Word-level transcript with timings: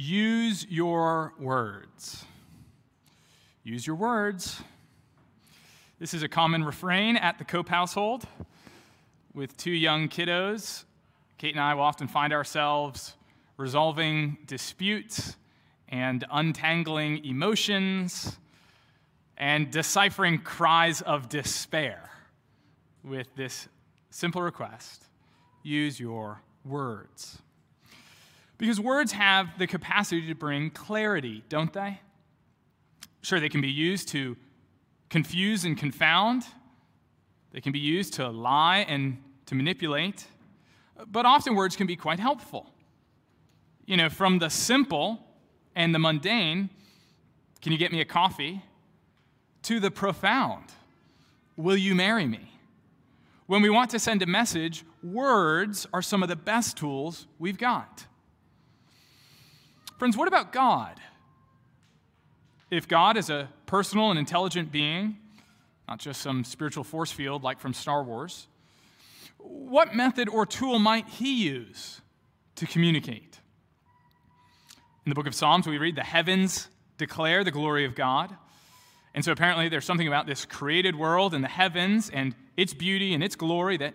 use 0.00 0.66
your 0.68 1.34
words. 1.38 2.24
Use 3.62 3.86
your 3.86 3.96
words. 3.96 4.62
This 5.98 6.14
is 6.14 6.22
a 6.22 6.28
common 6.28 6.64
refrain 6.64 7.16
at 7.16 7.38
the 7.38 7.44
Cope 7.44 7.68
household. 7.68 8.24
With 9.34 9.56
two 9.56 9.70
young 9.70 10.08
kiddos, 10.08 10.84
Kate 11.38 11.54
and 11.54 11.62
I 11.62 11.74
will 11.74 11.82
often 11.82 12.08
find 12.08 12.32
ourselves 12.32 13.14
resolving 13.58 14.38
disputes 14.46 15.36
and 15.88 16.24
untangling 16.32 17.24
emotions 17.24 18.38
and 19.36 19.70
deciphering 19.70 20.38
cries 20.38 21.02
of 21.02 21.28
despair 21.28 22.10
with 23.04 23.34
this 23.36 23.68
simple 24.10 24.40
request 24.40 25.04
use 25.62 26.00
your 26.00 26.40
words. 26.64 27.38
Because 28.60 28.78
words 28.78 29.12
have 29.12 29.58
the 29.58 29.66
capacity 29.66 30.26
to 30.26 30.34
bring 30.34 30.68
clarity, 30.68 31.42
don't 31.48 31.72
they? 31.72 31.98
Sure, 33.22 33.40
they 33.40 33.48
can 33.48 33.62
be 33.62 33.70
used 33.70 34.08
to 34.08 34.36
confuse 35.08 35.64
and 35.64 35.78
confound, 35.78 36.42
they 37.52 37.62
can 37.62 37.72
be 37.72 37.78
used 37.78 38.12
to 38.14 38.28
lie 38.28 38.84
and 38.86 39.16
to 39.46 39.54
manipulate, 39.54 40.26
but 41.06 41.24
often 41.24 41.54
words 41.54 41.74
can 41.74 41.86
be 41.86 41.96
quite 41.96 42.20
helpful. 42.20 42.70
You 43.86 43.96
know, 43.96 44.10
from 44.10 44.40
the 44.40 44.50
simple 44.50 45.24
and 45.74 45.94
the 45.94 45.98
mundane, 45.98 46.68
can 47.62 47.72
you 47.72 47.78
get 47.78 47.90
me 47.90 48.02
a 48.02 48.04
coffee, 48.04 48.62
to 49.62 49.80
the 49.80 49.90
profound, 49.90 50.66
will 51.56 51.78
you 51.78 51.94
marry 51.94 52.26
me? 52.26 52.52
When 53.46 53.62
we 53.62 53.70
want 53.70 53.90
to 53.92 53.98
send 53.98 54.20
a 54.20 54.26
message, 54.26 54.84
words 55.02 55.86
are 55.94 56.02
some 56.02 56.22
of 56.22 56.28
the 56.28 56.36
best 56.36 56.76
tools 56.76 57.26
we've 57.38 57.56
got. 57.56 58.04
Friends, 60.00 60.16
what 60.16 60.28
about 60.28 60.50
God? 60.50 60.98
If 62.70 62.88
God 62.88 63.18
is 63.18 63.28
a 63.28 63.50
personal 63.66 64.08
and 64.08 64.18
intelligent 64.18 64.72
being, 64.72 65.18
not 65.86 65.98
just 65.98 66.22
some 66.22 66.42
spiritual 66.42 66.84
force 66.84 67.12
field 67.12 67.42
like 67.42 67.60
from 67.60 67.74
Star 67.74 68.02
Wars, 68.02 68.46
what 69.36 69.94
method 69.94 70.30
or 70.30 70.46
tool 70.46 70.78
might 70.78 71.06
he 71.06 71.44
use 71.44 72.00
to 72.54 72.66
communicate? 72.66 73.40
In 75.04 75.10
the 75.10 75.14
book 75.14 75.26
of 75.26 75.34
Psalms, 75.34 75.66
we 75.66 75.76
read, 75.76 75.96
The 75.96 76.02
heavens 76.02 76.68
declare 76.96 77.44
the 77.44 77.50
glory 77.50 77.84
of 77.84 77.94
God. 77.94 78.34
And 79.14 79.22
so 79.22 79.32
apparently, 79.32 79.68
there's 79.68 79.84
something 79.84 80.08
about 80.08 80.26
this 80.26 80.46
created 80.46 80.96
world 80.96 81.34
and 81.34 81.44
the 81.44 81.48
heavens 81.48 82.08
and 82.08 82.34
its 82.56 82.72
beauty 82.72 83.12
and 83.12 83.22
its 83.22 83.36
glory 83.36 83.76
that, 83.76 83.92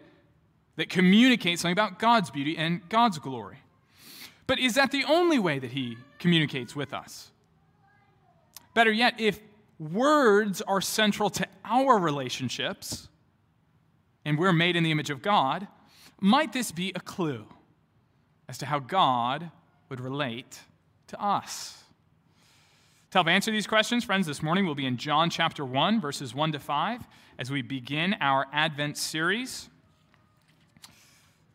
that 0.76 0.88
communicates 0.88 1.64
something 1.64 1.74
about 1.74 1.98
God's 1.98 2.30
beauty 2.30 2.56
and 2.60 2.88
God's 2.90 3.18
glory. 3.18 3.58
But 4.48 4.60
is 4.60 4.76
that 4.76 4.92
the 4.92 5.04
only 5.06 5.40
way 5.40 5.60
that 5.60 5.72
he 5.72 5.98
communicates 6.20 6.76
with 6.76 6.94
us? 6.94 7.32
Better 8.74 8.92
yet, 8.92 9.20
if 9.20 9.40
words 9.80 10.62
are 10.62 10.82
central 10.82 11.30
to 11.32 11.48
our 11.64 11.98
relationships 11.98 13.08
and 14.24 14.38
we're 14.38 14.54
made 14.54 14.76
in 14.76 14.84
the 14.84 14.92
image 14.92 15.10
of 15.10 15.22
God, 15.22 15.68
might 16.20 16.54
this 16.54 16.72
be 16.72 16.92
a 16.96 17.00
clue 17.00 17.46
as 18.48 18.58
to 18.60 18.66
how 18.66 18.80
God 18.80 19.52
would 19.90 20.00
relate 20.00 20.60
to 21.08 21.22
us? 21.22 21.84
To 23.12 23.20
help 23.20 23.28
answer 23.28 23.52
these 23.52 23.68
questions, 23.68 24.04
friends, 24.04 24.28
this 24.28 24.44
morning 24.44 24.66
we'll 24.66 24.76
be 24.76 24.86
in 24.86 24.98
John 24.98 25.30
chapter 25.30 25.66
1, 25.66 26.02
verses 26.02 26.36
1 26.36 26.52
to 26.52 26.60
5, 26.60 27.02
as 27.40 27.50
we 27.50 27.62
begin 27.62 28.16
our 28.20 28.48
Advent 28.52 28.98
series. 28.98 29.70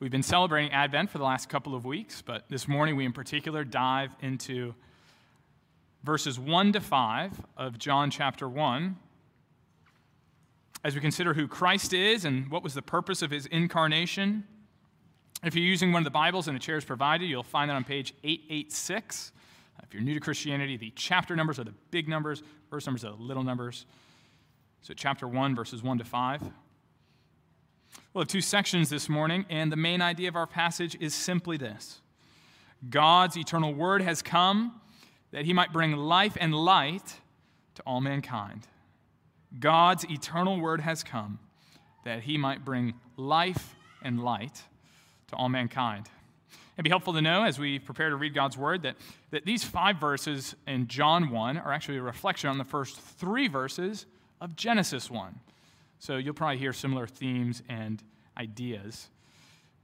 We've 0.00 0.10
been 0.10 0.22
celebrating 0.22 0.72
Advent 0.72 1.10
for 1.10 1.18
the 1.18 1.24
last 1.24 1.50
couple 1.50 1.74
of 1.74 1.84
weeks, 1.84 2.22
but 2.22 2.48
this 2.48 2.66
morning 2.66 2.96
we 2.96 3.04
in 3.04 3.12
particular 3.12 3.64
dive 3.64 4.10
into 4.22 4.74
verses 6.04 6.38
1 6.38 6.72
to 6.72 6.80
5 6.80 7.44
of 7.58 7.78
John 7.78 8.10
chapter 8.10 8.48
1 8.48 8.96
as 10.82 10.94
we 10.94 11.02
consider 11.02 11.34
who 11.34 11.46
Christ 11.46 11.92
is 11.92 12.24
and 12.24 12.50
what 12.50 12.62
was 12.62 12.72
the 12.72 12.80
purpose 12.80 13.20
of 13.20 13.30
his 13.30 13.44
incarnation. 13.44 14.44
If 15.44 15.54
you're 15.54 15.66
using 15.66 15.92
one 15.92 16.00
of 16.00 16.04
the 16.04 16.10
Bibles 16.10 16.48
and 16.48 16.56
a 16.56 16.60
chair 16.60 16.78
is 16.78 16.84
provided, 16.86 17.26
you'll 17.26 17.42
find 17.42 17.68
that 17.68 17.74
on 17.74 17.84
page 17.84 18.14
886. 18.24 19.32
If 19.82 19.92
you're 19.92 20.02
new 20.02 20.14
to 20.14 20.20
Christianity, 20.20 20.78
the 20.78 20.94
chapter 20.96 21.36
numbers 21.36 21.58
are 21.58 21.64
the 21.64 21.74
big 21.90 22.08
numbers, 22.08 22.42
verse 22.70 22.86
numbers 22.86 23.04
are 23.04 23.14
the 23.14 23.22
little 23.22 23.44
numbers. 23.44 23.84
So, 24.80 24.94
chapter 24.94 25.28
1, 25.28 25.54
verses 25.54 25.82
1 25.82 25.98
to 25.98 26.04
5. 26.04 26.42
We'll 28.12 28.22
have 28.22 28.28
two 28.28 28.40
sections 28.40 28.90
this 28.90 29.08
morning, 29.08 29.46
and 29.48 29.70
the 29.70 29.76
main 29.76 30.02
idea 30.02 30.28
of 30.28 30.36
our 30.36 30.46
passage 30.46 30.96
is 31.00 31.14
simply 31.14 31.56
this 31.56 32.00
God's 32.88 33.36
eternal 33.36 33.72
word 33.74 34.02
has 34.02 34.22
come 34.22 34.80
that 35.32 35.44
he 35.44 35.52
might 35.52 35.72
bring 35.72 35.92
life 35.92 36.36
and 36.40 36.54
light 36.54 37.20
to 37.76 37.82
all 37.82 38.00
mankind. 38.00 38.66
God's 39.58 40.04
eternal 40.04 40.60
word 40.60 40.80
has 40.80 41.02
come 41.02 41.38
that 42.04 42.22
he 42.22 42.38
might 42.38 42.64
bring 42.64 42.94
life 43.16 43.74
and 44.02 44.22
light 44.22 44.62
to 45.28 45.36
all 45.36 45.48
mankind. 45.48 46.08
It'd 46.74 46.84
be 46.84 46.90
helpful 46.90 47.12
to 47.12 47.20
know 47.20 47.44
as 47.44 47.58
we 47.58 47.78
prepare 47.78 48.08
to 48.08 48.16
read 48.16 48.34
God's 48.34 48.56
word 48.56 48.82
that, 48.82 48.96
that 49.30 49.44
these 49.44 49.62
five 49.62 49.96
verses 50.00 50.54
in 50.66 50.86
John 50.86 51.30
1 51.30 51.58
are 51.58 51.72
actually 51.72 51.98
a 51.98 52.02
reflection 52.02 52.48
on 52.48 52.58
the 52.58 52.64
first 52.64 52.98
three 52.98 53.48
verses 53.48 54.06
of 54.40 54.56
Genesis 54.56 55.10
1. 55.10 55.38
So 56.00 56.16
you'll 56.16 56.32
probably 56.32 56.56
hear 56.56 56.72
similar 56.72 57.06
themes 57.06 57.62
and 57.68 58.02
ideas. 58.36 59.10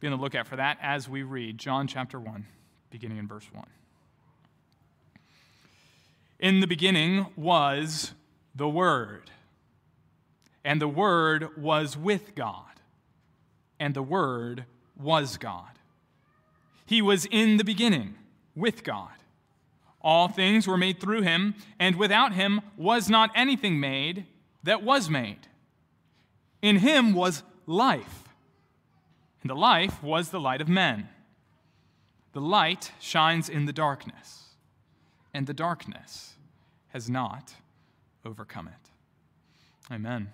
Be 0.01 0.07
on 0.07 0.13
the 0.13 0.23
lookout 0.23 0.47
for 0.47 0.57
that 0.57 0.79
as 0.81 1.11
we 1.11 1.23
read 1.23 1.59
John 1.59 1.87
chapter 1.87 2.19
1, 2.19 2.47
beginning 2.89 3.19
in 3.19 3.29
verse 3.29 3.47
1. 3.53 3.67
In 6.41 6.61
the 6.61 6.67
beginning 6.67 7.27
was 7.37 8.13
the 8.55 8.69
Word, 8.69 9.31
and 10.65 10.81
the 10.81 10.89
Word 10.89 11.55
was 11.59 11.99
with 11.99 12.35
God, 12.35 12.81
and 13.79 13.95
the 13.95 14.03
Word 14.03 14.65
was 14.99 15.37
God. 15.37 15.73
He 16.87 17.03
was 17.03 17.27
in 17.27 17.59
the 17.59 17.65
beginning 17.65 18.15
with 18.55 18.85
God. 18.85 19.11
All 20.01 20.29
things 20.29 20.67
were 20.67 20.79
made 20.79 20.99
through 20.99 21.23
him, 21.23 21.57
and 21.79 21.97
without 21.97 22.33
him 22.33 22.63
was 22.79 23.11
not 23.11 23.31
anything 23.35 23.79
made 23.79 24.25
that 24.63 24.83
was 24.83 25.11
made. 25.11 25.49
In 26.67 26.79
him 26.79 27.15
was 27.15 27.45
life, 27.67 28.25
and 29.41 29.49
the 29.49 29.55
life 29.55 30.03
was 30.03 30.31
the 30.31 30.41
light 30.41 30.61
of 30.61 30.69
men. 30.69 31.09
The 32.33 32.41
light 32.41 32.91
shines 32.99 33.49
in 33.49 33.67
the 33.67 33.73
darkness 33.73 34.47
and 35.37 35.47
the 35.47 35.55
darkness 35.55 36.35
has 36.89 37.11
not 37.11 37.55
overcome 38.25 38.69
it. 38.69 39.93
Amen. 39.93 40.33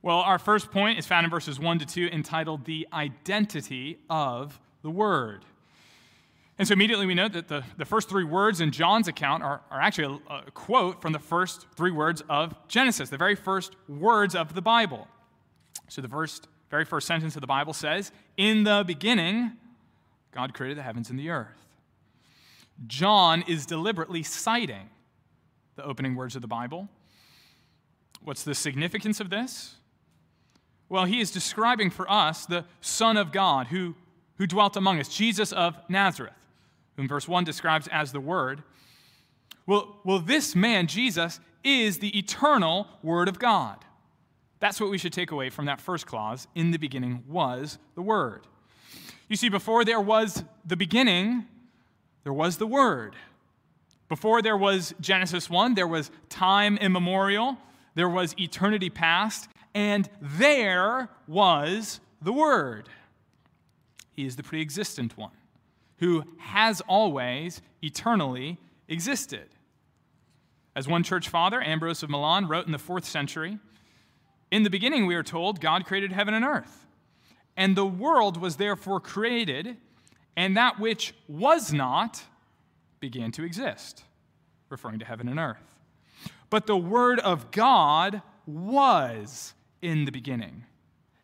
Well, 0.00 0.20
our 0.20 0.38
first 0.38 0.70
point 0.70 0.98
is 0.98 1.06
found 1.06 1.24
in 1.24 1.30
verses 1.30 1.60
1 1.60 1.78
to 1.80 1.86
2, 1.86 2.08
entitled 2.10 2.64
The 2.64 2.88
Identity 2.92 3.98
of 4.08 4.58
the 4.80 4.90
Word. 4.90 5.44
And 6.62 6.68
so 6.68 6.74
immediately 6.74 7.06
we 7.06 7.14
note 7.16 7.32
that 7.32 7.48
the, 7.48 7.64
the 7.76 7.84
first 7.84 8.08
three 8.08 8.22
words 8.22 8.60
in 8.60 8.70
John's 8.70 9.08
account 9.08 9.42
are, 9.42 9.62
are 9.68 9.80
actually 9.80 10.20
a, 10.30 10.34
a 10.46 10.50
quote 10.52 11.02
from 11.02 11.12
the 11.12 11.18
first 11.18 11.66
three 11.74 11.90
words 11.90 12.22
of 12.28 12.54
Genesis, 12.68 13.10
the 13.10 13.18
very 13.18 13.34
first 13.34 13.74
words 13.88 14.36
of 14.36 14.54
the 14.54 14.62
Bible. 14.62 15.08
So 15.88 16.00
the 16.00 16.08
first, 16.08 16.46
very 16.70 16.84
first 16.84 17.08
sentence 17.08 17.34
of 17.34 17.40
the 17.40 17.48
Bible 17.48 17.72
says, 17.72 18.12
In 18.36 18.62
the 18.62 18.84
beginning, 18.86 19.54
God 20.30 20.54
created 20.54 20.78
the 20.78 20.84
heavens 20.84 21.10
and 21.10 21.18
the 21.18 21.30
earth. 21.30 21.66
John 22.86 23.42
is 23.48 23.66
deliberately 23.66 24.22
citing 24.22 24.88
the 25.74 25.84
opening 25.84 26.14
words 26.14 26.36
of 26.36 26.42
the 26.42 26.48
Bible. 26.48 26.88
What's 28.22 28.44
the 28.44 28.54
significance 28.54 29.18
of 29.18 29.30
this? 29.30 29.74
Well, 30.88 31.06
he 31.06 31.20
is 31.20 31.32
describing 31.32 31.90
for 31.90 32.08
us 32.08 32.46
the 32.46 32.66
Son 32.80 33.16
of 33.16 33.32
God 33.32 33.66
who, 33.66 33.96
who 34.36 34.46
dwelt 34.46 34.76
among 34.76 35.00
us, 35.00 35.08
Jesus 35.08 35.50
of 35.50 35.76
Nazareth, 35.88 36.34
whom 36.96 37.08
verse 37.08 37.26
1 37.26 37.44
describes 37.44 37.88
as 37.88 38.12
the 38.12 38.20
Word. 38.20 38.62
Well, 39.66 39.96
well, 40.04 40.18
this 40.18 40.54
man, 40.54 40.86
Jesus, 40.86 41.40
is 41.64 41.98
the 41.98 42.16
eternal 42.18 42.88
Word 43.02 43.28
of 43.28 43.38
God. 43.38 43.84
That's 44.60 44.80
what 44.80 44.90
we 44.90 44.98
should 44.98 45.12
take 45.12 45.30
away 45.30 45.50
from 45.50 45.66
that 45.66 45.80
first 45.80 46.06
clause. 46.06 46.46
In 46.54 46.70
the 46.70 46.78
beginning 46.78 47.24
was 47.28 47.78
the 47.94 48.02
Word. 48.02 48.46
You 49.28 49.36
see, 49.36 49.48
before 49.48 49.84
there 49.84 50.00
was 50.00 50.44
the 50.64 50.76
beginning, 50.76 51.46
there 52.24 52.32
was 52.32 52.58
the 52.58 52.66
Word. 52.66 53.16
Before 54.08 54.42
there 54.42 54.56
was 54.56 54.94
Genesis 55.00 55.48
1, 55.48 55.74
there 55.74 55.88
was 55.88 56.10
time 56.28 56.76
immemorial, 56.78 57.56
there 57.94 58.08
was 58.08 58.34
eternity 58.38 58.90
past, 58.90 59.48
and 59.74 60.08
there 60.20 61.08
was 61.26 62.00
the 62.20 62.32
Word. 62.32 62.88
He 64.12 64.26
is 64.26 64.36
the 64.36 64.42
pre 64.42 64.60
existent 64.60 65.16
one 65.16 65.30
who 66.02 66.24
has 66.36 66.80
always 66.88 67.62
eternally 67.80 68.58
existed. 68.88 69.48
As 70.74 70.88
one 70.88 71.04
church 71.04 71.28
father, 71.28 71.62
Ambrose 71.62 72.02
of 72.02 72.10
Milan, 72.10 72.48
wrote 72.48 72.66
in 72.66 72.72
the 72.72 72.78
fourth 72.78 73.04
century 73.04 73.60
In 74.50 74.64
the 74.64 74.70
beginning, 74.70 75.06
we 75.06 75.14
are 75.14 75.22
told, 75.22 75.60
God 75.60 75.86
created 75.86 76.10
heaven 76.10 76.34
and 76.34 76.44
earth, 76.44 76.86
and 77.56 77.76
the 77.76 77.86
world 77.86 78.36
was 78.36 78.56
therefore 78.56 78.98
created 78.98 79.76
and 80.36 80.56
that 80.56 80.80
which 80.80 81.14
was 81.28 81.72
not 81.72 82.24
began 82.98 83.30
to 83.32 83.44
exist, 83.44 84.02
referring 84.70 84.98
to 84.98 85.04
heaven 85.04 85.28
and 85.28 85.38
earth. 85.38 85.76
But 86.50 86.66
the 86.66 86.76
Word 86.76 87.20
of 87.20 87.52
God 87.52 88.22
was 88.44 89.54
in 89.80 90.04
the 90.04 90.10
beginning 90.10 90.64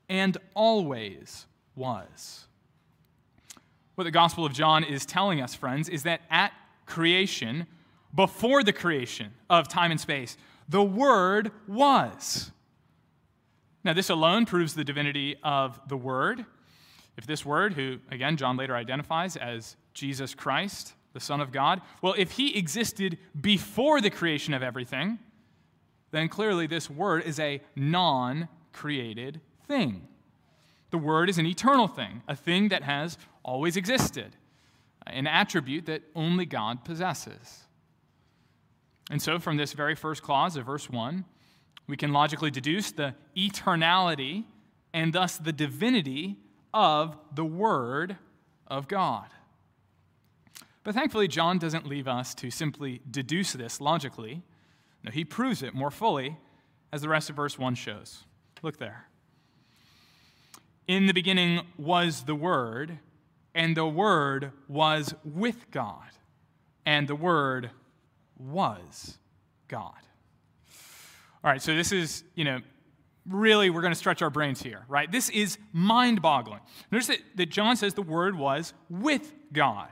and 0.08 0.38
always 0.54 1.46
was. 1.75 2.47
What 3.98 4.04
the 4.04 4.12
Gospel 4.12 4.46
of 4.46 4.52
John 4.52 4.84
is 4.84 5.04
telling 5.04 5.40
us, 5.40 5.56
friends, 5.56 5.88
is 5.88 6.04
that 6.04 6.20
at 6.30 6.52
creation, 6.86 7.66
before 8.14 8.62
the 8.62 8.72
creation 8.72 9.32
of 9.50 9.66
time 9.66 9.90
and 9.90 9.98
space, 9.98 10.36
the 10.68 10.84
Word 10.84 11.50
was. 11.66 12.52
Now, 13.82 13.94
this 13.94 14.08
alone 14.08 14.46
proves 14.46 14.74
the 14.74 14.84
divinity 14.84 15.34
of 15.42 15.80
the 15.88 15.96
Word. 15.96 16.46
If 17.16 17.26
this 17.26 17.44
Word, 17.44 17.72
who, 17.72 17.98
again, 18.08 18.36
John 18.36 18.56
later 18.56 18.76
identifies 18.76 19.36
as 19.36 19.74
Jesus 19.94 20.32
Christ, 20.32 20.94
the 21.12 21.18
Son 21.18 21.40
of 21.40 21.50
God, 21.50 21.80
well, 22.00 22.14
if 22.16 22.30
he 22.30 22.56
existed 22.56 23.18
before 23.40 24.00
the 24.00 24.10
creation 24.10 24.54
of 24.54 24.62
everything, 24.62 25.18
then 26.12 26.28
clearly 26.28 26.68
this 26.68 26.88
Word 26.88 27.24
is 27.24 27.40
a 27.40 27.60
non 27.74 28.46
created 28.72 29.40
thing. 29.66 30.06
The 30.90 30.98
Word 30.98 31.28
is 31.28 31.38
an 31.38 31.46
eternal 31.46 31.88
thing, 31.88 32.22
a 32.28 32.36
thing 32.36 32.68
that 32.68 32.84
has 32.84 33.18
always 33.48 33.78
existed, 33.78 34.36
an 35.06 35.26
attribute 35.26 35.86
that 35.86 36.02
only 36.14 36.44
God 36.44 36.84
possesses. 36.84 37.64
And 39.10 39.22
so, 39.22 39.38
from 39.38 39.56
this 39.56 39.72
very 39.72 39.94
first 39.94 40.22
clause 40.22 40.54
of 40.56 40.66
verse 40.66 40.90
1, 40.90 41.24
we 41.86 41.96
can 41.96 42.12
logically 42.12 42.50
deduce 42.50 42.92
the 42.92 43.14
eternality 43.34 44.44
and 44.92 45.14
thus 45.14 45.38
the 45.38 45.52
divinity 45.52 46.36
of 46.74 47.16
the 47.34 47.44
Word 47.44 48.18
of 48.66 48.86
God. 48.86 49.28
But 50.84 50.94
thankfully, 50.94 51.26
John 51.26 51.58
doesn't 51.58 51.86
leave 51.86 52.06
us 52.06 52.34
to 52.36 52.50
simply 52.50 53.00
deduce 53.10 53.54
this 53.54 53.80
logically. 53.80 54.42
No, 55.02 55.10
he 55.10 55.24
proves 55.24 55.62
it 55.62 55.74
more 55.74 55.90
fully, 55.90 56.36
as 56.92 57.00
the 57.00 57.08
rest 57.08 57.30
of 57.30 57.36
verse 57.36 57.58
1 57.58 57.74
shows. 57.76 58.24
Look 58.62 58.76
there. 58.76 59.08
In 60.86 61.06
the 61.06 61.14
beginning 61.14 61.62
was 61.78 62.24
the 62.24 62.34
Word, 62.34 62.98
and 63.54 63.76
the 63.76 63.86
Word 63.86 64.52
was 64.68 65.14
with 65.24 65.70
God, 65.70 66.08
and 66.86 67.08
the 67.08 67.14
Word 67.14 67.70
was 68.38 69.18
God. 69.68 69.92
All 71.44 71.50
right, 71.50 71.62
so 71.62 71.74
this 71.74 71.92
is, 71.92 72.24
you 72.34 72.44
know, 72.44 72.60
really 73.26 73.70
we're 73.70 73.82
going 73.82 73.92
to 73.92 73.98
stretch 73.98 74.22
our 74.22 74.30
brains 74.30 74.62
here, 74.62 74.84
right? 74.88 75.10
This 75.10 75.28
is 75.28 75.58
mind 75.72 76.22
boggling. 76.22 76.60
Notice 76.90 77.08
that, 77.08 77.18
that 77.36 77.46
John 77.46 77.76
says 77.76 77.94
the 77.94 78.02
Word 78.02 78.36
was 78.36 78.72
with 78.88 79.32
God. 79.52 79.88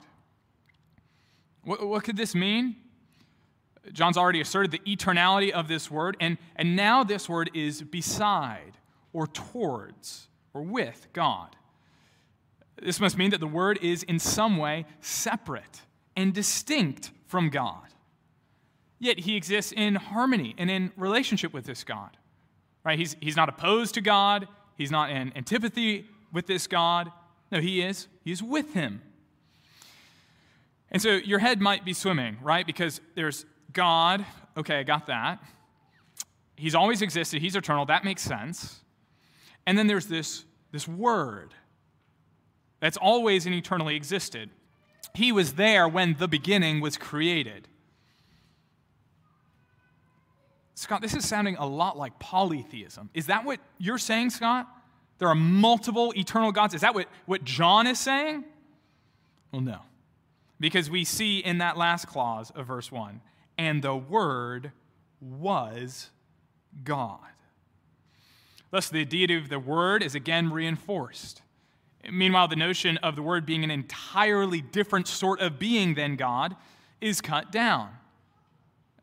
What, 1.63 1.87
what 1.87 2.05
could 2.05 2.17
this 2.17 2.35
mean? 2.35 2.77
John's 3.93 4.17
already 4.17 4.41
asserted 4.41 4.71
the 4.71 4.79
eternality 4.81 5.51
of 5.51 5.69
this 5.69 5.91
word, 5.91 6.17
and, 6.21 6.39
and 6.57 6.77
now 6.77 7.05
this 7.05 7.29
word 7.29 7.51
is 7.55 7.83
beside 7.83 8.73
or 9.13 9.27
towards 9.27 10.29
or 10.53 10.63
with 10.63 11.07
God. 11.13 11.57
This 12.81 13.01
must 13.01 13.17
mean 13.17 13.31
that 13.31 13.41
the 13.41 13.47
word 13.47 13.79
is 13.83 14.03
in 14.03 14.19
some 14.19 14.57
way 14.57 14.87
separate 15.01 15.83
and 16.15 16.33
distinct 16.33 17.11
from 17.27 17.51
God. 17.51 17.87
Yet 18.99 19.21
he 19.21 19.37
exists 19.37 19.73
in 19.73 19.95
harmony 19.95 20.55
and 20.59 20.71
in 20.71 20.93
relationship 20.97 21.53
with 21.53 21.65
this 21.65 21.85
God. 21.85 22.17
Right? 22.85 22.99
He's, 22.99 23.17
he's 23.21 23.37
not 23.37 23.49
opposed 23.49 23.95
to 23.95 24.01
God, 24.01 24.49
he's 24.77 24.91
not 24.91 25.11
in 25.11 25.33
antipathy 25.37 26.07
with 26.33 26.47
this 26.47 26.67
God. 26.67 27.11
No, 27.51 27.61
he 27.61 27.81
is. 27.81 28.09
He 28.25 28.33
is 28.33 28.43
with 28.43 28.75
him. 28.75 29.03
And 30.91 31.01
so 31.01 31.11
your 31.11 31.39
head 31.39 31.61
might 31.61 31.85
be 31.85 31.93
swimming, 31.93 32.39
right? 32.43 32.67
Because 32.67 33.01
there's 33.15 33.45
God. 33.73 34.25
Okay, 34.57 34.79
I 34.79 34.83
got 34.83 35.07
that. 35.07 35.43
He's 36.57 36.75
always 36.75 37.03
existed, 37.03 37.43
he's 37.43 37.55
eternal. 37.55 37.85
That 37.87 38.05
makes 38.05 38.23
sense. 38.23 38.81
And 39.67 39.77
then 39.77 39.87
there's 39.87 40.07
this, 40.07 40.45
this 40.73 40.89
word 40.89 41.53
that's 42.81 42.97
always 42.97 43.47
and 43.47 43.55
eternally 43.55 43.97
existed. 43.97 44.51
He 45.15 45.33
was 45.33 45.55
there 45.55 45.89
when 45.89 46.17
the 46.19 46.29
beginning 46.29 46.81
was 46.81 46.97
created. 46.97 47.69
Scott, 50.75 51.01
this 51.01 51.15
is 51.15 51.27
sounding 51.27 51.57
a 51.57 51.67
lot 51.67 51.97
like 51.97 52.19
polytheism. 52.19 53.09
Is 53.15 53.27
that 53.27 53.45
what 53.45 53.61
you're 53.79 53.99
saying, 53.99 54.31
Scott? 54.31 54.69
There 55.19 55.29
are 55.29 55.35
multiple 55.35 56.13
eternal 56.15 56.53
gods? 56.53 56.75
Is 56.75 56.83
that 56.83 56.95
what, 56.95 57.09
what 57.25 57.45
John 57.45 57.87
is 57.87 57.99
saying? 57.99 58.45
Well, 59.51 59.63
no. 59.63 59.79
Because 60.61 60.91
we 60.91 61.05
see 61.05 61.39
in 61.39 61.59
that 61.59 61.79
last 61.79 62.07
clause 62.07 62.51
of 62.51 62.67
verse 62.67 62.93
1 62.93 63.23
and 63.57 63.83
the 63.83 63.97
Word 63.97 64.73
was 65.21 66.11
God. 66.85 67.21
Thus, 68.71 68.91
the 68.91 69.07
deity 69.07 69.37
of 69.37 69.49
the 69.49 69.59
Word 69.59 70.03
is 70.03 70.15
again 70.15 70.51
reinforced. 70.51 71.41
Meanwhile, 72.11 72.49
the 72.49 72.57
notion 72.57 72.99
of 72.99 73.17
the 73.17 73.23
Word 73.23 73.47
being 73.47 73.65
an 73.65 73.71
entirely 73.71 74.61
different 74.61 75.09
sort 75.09 75.41
of 75.41 75.59
being 75.59 75.95
than 75.95 76.17
God 76.17 76.57
is 77.01 77.21
cut 77.21 77.51
down. 77.51 77.91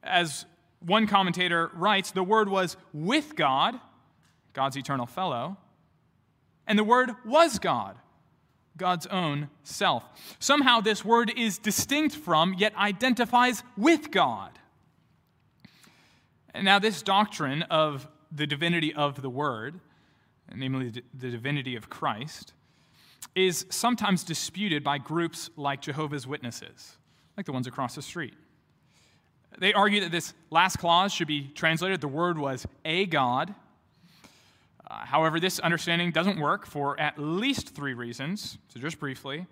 As 0.03 0.45
one 0.79 1.07
commentator 1.07 1.71
writes, 1.73 2.11
the 2.11 2.23
Word 2.23 2.49
was 2.49 2.77
with 2.93 3.35
God, 3.35 3.79
God's 4.53 4.77
eternal 4.77 5.05
fellow, 5.05 5.57
and 6.67 6.77
the 6.77 6.83
Word 6.83 7.11
was 7.25 7.59
God, 7.59 7.97
God's 8.77 9.07
own 9.07 9.49
self. 9.63 10.03
Somehow, 10.39 10.81
this 10.81 11.03
Word 11.03 11.31
is 11.35 11.57
distinct 11.57 12.15
from, 12.15 12.55
yet 12.57 12.75
identifies 12.75 13.63
with 13.77 14.11
God. 14.11 14.51
Now, 16.59 16.79
this 16.79 17.01
doctrine 17.01 17.63
of 17.63 18.07
the 18.31 18.47
divinity 18.47 18.93
of 18.93 19.21
the 19.21 19.29
Word, 19.29 19.79
namely 20.53 20.89
the 20.89 21.31
divinity 21.31 21.75
of 21.75 21.89
Christ, 21.89 22.53
is 23.35 23.65
sometimes 23.69 24.23
disputed 24.23 24.83
by 24.83 24.97
groups 24.97 25.49
like 25.55 25.81
Jehovah's 25.81 26.27
Witnesses, 26.27 26.97
like 27.35 27.45
the 27.45 27.51
ones 27.51 27.67
across 27.67 27.95
the 27.95 28.01
street. 28.01 28.33
They 29.57 29.73
argue 29.73 30.01
that 30.01 30.11
this 30.11 30.33
last 30.49 30.77
clause 30.77 31.13
should 31.13 31.27
be 31.27 31.47
translated 31.55 32.01
the 32.01 32.07
word 32.07 32.37
was 32.37 32.65
a 32.85 33.05
God. 33.05 33.53
Uh, 34.89 35.05
however, 35.05 35.39
this 35.39 35.59
understanding 35.59 36.11
doesn't 36.11 36.39
work 36.39 36.65
for 36.65 36.99
at 36.99 37.17
least 37.17 37.69
three 37.69 37.93
reasons. 37.93 38.57
So, 38.69 38.79
just 38.79 38.99
briefly. 38.99 39.45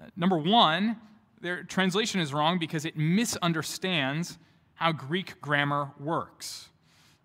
Uh, 0.00 0.06
number 0.16 0.36
one, 0.36 0.96
their 1.40 1.62
translation 1.62 2.20
is 2.20 2.32
wrong 2.32 2.58
because 2.58 2.84
it 2.84 2.96
misunderstands 2.96 4.38
how 4.74 4.92
Greek 4.92 5.40
grammar 5.40 5.90
works. 5.98 6.68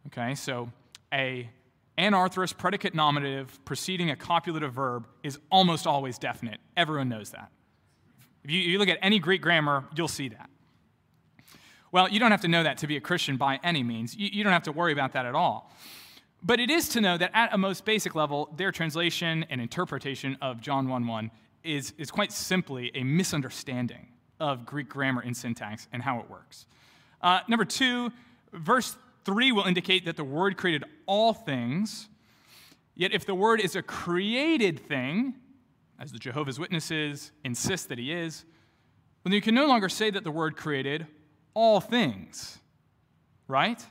Okay, 0.07 0.35
so 0.35 0.69
a 1.13 1.49
anarthrous 1.97 2.55
predicate 2.55 2.95
nominative 2.95 3.63
preceding 3.65 4.09
a 4.09 4.15
copulative 4.15 4.73
verb 4.73 5.07
is 5.23 5.39
almost 5.51 5.85
always 5.85 6.17
definite. 6.17 6.59
Everyone 6.75 7.09
knows 7.09 7.31
that. 7.31 7.51
If 8.43 8.51
you, 8.51 8.59
you 8.59 8.79
look 8.79 8.89
at 8.89 8.97
any 9.01 9.19
Greek 9.19 9.41
grammar, 9.41 9.85
you'll 9.95 10.07
see 10.07 10.29
that. 10.29 10.49
Well, 11.91 12.09
you 12.09 12.19
don't 12.19 12.31
have 12.31 12.41
to 12.41 12.47
know 12.47 12.63
that 12.63 12.77
to 12.79 12.87
be 12.87 12.95
a 12.95 13.01
Christian 13.01 13.37
by 13.37 13.59
any 13.63 13.83
means. 13.83 14.15
You, 14.15 14.29
you 14.31 14.43
don't 14.43 14.53
have 14.53 14.63
to 14.63 14.71
worry 14.71 14.93
about 14.93 15.13
that 15.13 15.25
at 15.25 15.35
all. 15.35 15.71
But 16.43 16.59
it 16.59 16.71
is 16.71 16.89
to 16.89 17.01
know 17.01 17.17
that 17.17 17.31
at 17.33 17.53
a 17.53 17.57
most 17.57 17.85
basic 17.85 18.15
level, 18.15 18.49
their 18.55 18.71
translation 18.71 19.45
and 19.49 19.61
interpretation 19.61 20.37
of 20.41 20.59
John 20.59 20.87
1 20.87 21.05
1 21.05 21.31
is, 21.63 21.93
is 21.97 22.09
quite 22.09 22.31
simply 22.31 22.91
a 22.95 23.03
misunderstanding 23.03 24.07
of 24.39 24.65
Greek 24.65 24.89
grammar 24.89 25.21
and 25.21 25.37
syntax 25.37 25.87
and 25.93 26.01
how 26.01 26.19
it 26.19 26.29
works. 26.29 26.65
Uh, 27.21 27.41
number 27.47 27.65
two, 27.65 28.11
verse 28.53 28.95
3 29.25 29.51
will 29.51 29.65
indicate 29.65 30.05
that 30.05 30.17
the 30.17 30.23
Word 30.23 30.57
created 30.57 30.83
all 31.05 31.33
things. 31.33 32.07
Yet, 32.95 33.13
if 33.13 33.25
the 33.25 33.35
Word 33.35 33.61
is 33.61 33.75
a 33.75 33.81
created 33.81 34.79
thing, 34.87 35.35
as 35.99 36.11
the 36.11 36.19
Jehovah's 36.19 36.59
Witnesses 36.59 37.31
insist 37.43 37.89
that 37.89 37.97
He 37.97 38.11
is, 38.11 38.45
then 39.23 39.33
you 39.33 39.41
can 39.41 39.55
no 39.55 39.67
longer 39.67 39.89
say 39.89 40.09
that 40.09 40.23
the 40.23 40.31
Word 40.31 40.55
created 40.55 41.07
all 41.53 41.79
things, 41.79 42.59
right? 43.47 43.83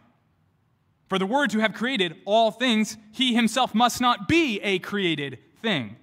For 1.09 1.19
the 1.19 1.27
Word 1.27 1.51
to 1.51 1.59
have 1.59 1.75
created 1.75 2.17
all 2.25 2.51
things, 2.51 2.97
he 3.13 3.35
himself 3.35 3.75
must 3.75 4.01
not 4.01 4.29
be 4.29 4.61
a 4.61 4.79
created 4.79 5.39
thing. 5.61 5.97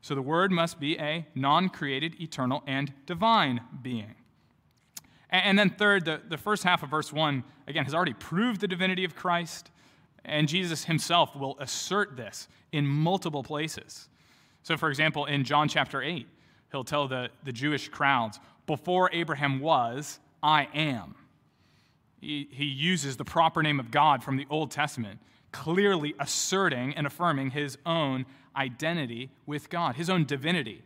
So 0.00 0.14
the 0.14 0.22
Word 0.22 0.50
must 0.50 0.80
be 0.80 0.98
a 0.98 1.26
non 1.34 1.68
created, 1.68 2.20
eternal, 2.20 2.62
and 2.66 2.92
divine 3.06 3.60
being. 3.80 4.16
And 5.34 5.58
then, 5.58 5.70
third, 5.70 6.04
the, 6.04 6.20
the 6.28 6.38
first 6.38 6.62
half 6.62 6.84
of 6.84 6.90
verse 6.90 7.12
1, 7.12 7.42
again, 7.66 7.82
has 7.84 7.92
already 7.92 8.12
proved 8.12 8.60
the 8.60 8.68
divinity 8.68 9.04
of 9.04 9.16
Christ, 9.16 9.72
and 10.24 10.46
Jesus 10.46 10.84
himself 10.84 11.34
will 11.34 11.56
assert 11.58 12.16
this 12.16 12.46
in 12.70 12.86
multiple 12.86 13.42
places. 13.42 14.08
So, 14.62 14.76
for 14.76 14.88
example, 14.88 15.24
in 15.24 15.42
John 15.42 15.68
chapter 15.68 16.00
8, 16.00 16.28
he'll 16.70 16.84
tell 16.84 17.08
the, 17.08 17.30
the 17.42 17.50
Jewish 17.50 17.88
crowds, 17.88 18.38
Before 18.68 19.10
Abraham 19.12 19.58
was, 19.58 20.20
I 20.40 20.68
am. 20.72 21.16
He, 22.20 22.46
he 22.52 22.66
uses 22.66 23.16
the 23.16 23.24
proper 23.24 23.60
name 23.60 23.80
of 23.80 23.90
God 23.90 24.22
from 24.22 24.36
the 24.36 24.46
Old 24.48 24.70
Testament, 24.70 25.18
clearly 25.50 26.14
asserting 26.20 26.94
and 26.94 27.08
affirming 27.08 27.50
his 27.50 27.76
own 27.84 28.24
identity 28.54 29.30
with 29.46 29.68
God, 29.68 29.96
his 29.96 30.08
own 30.08 30.26
divinity. 30.26 30.82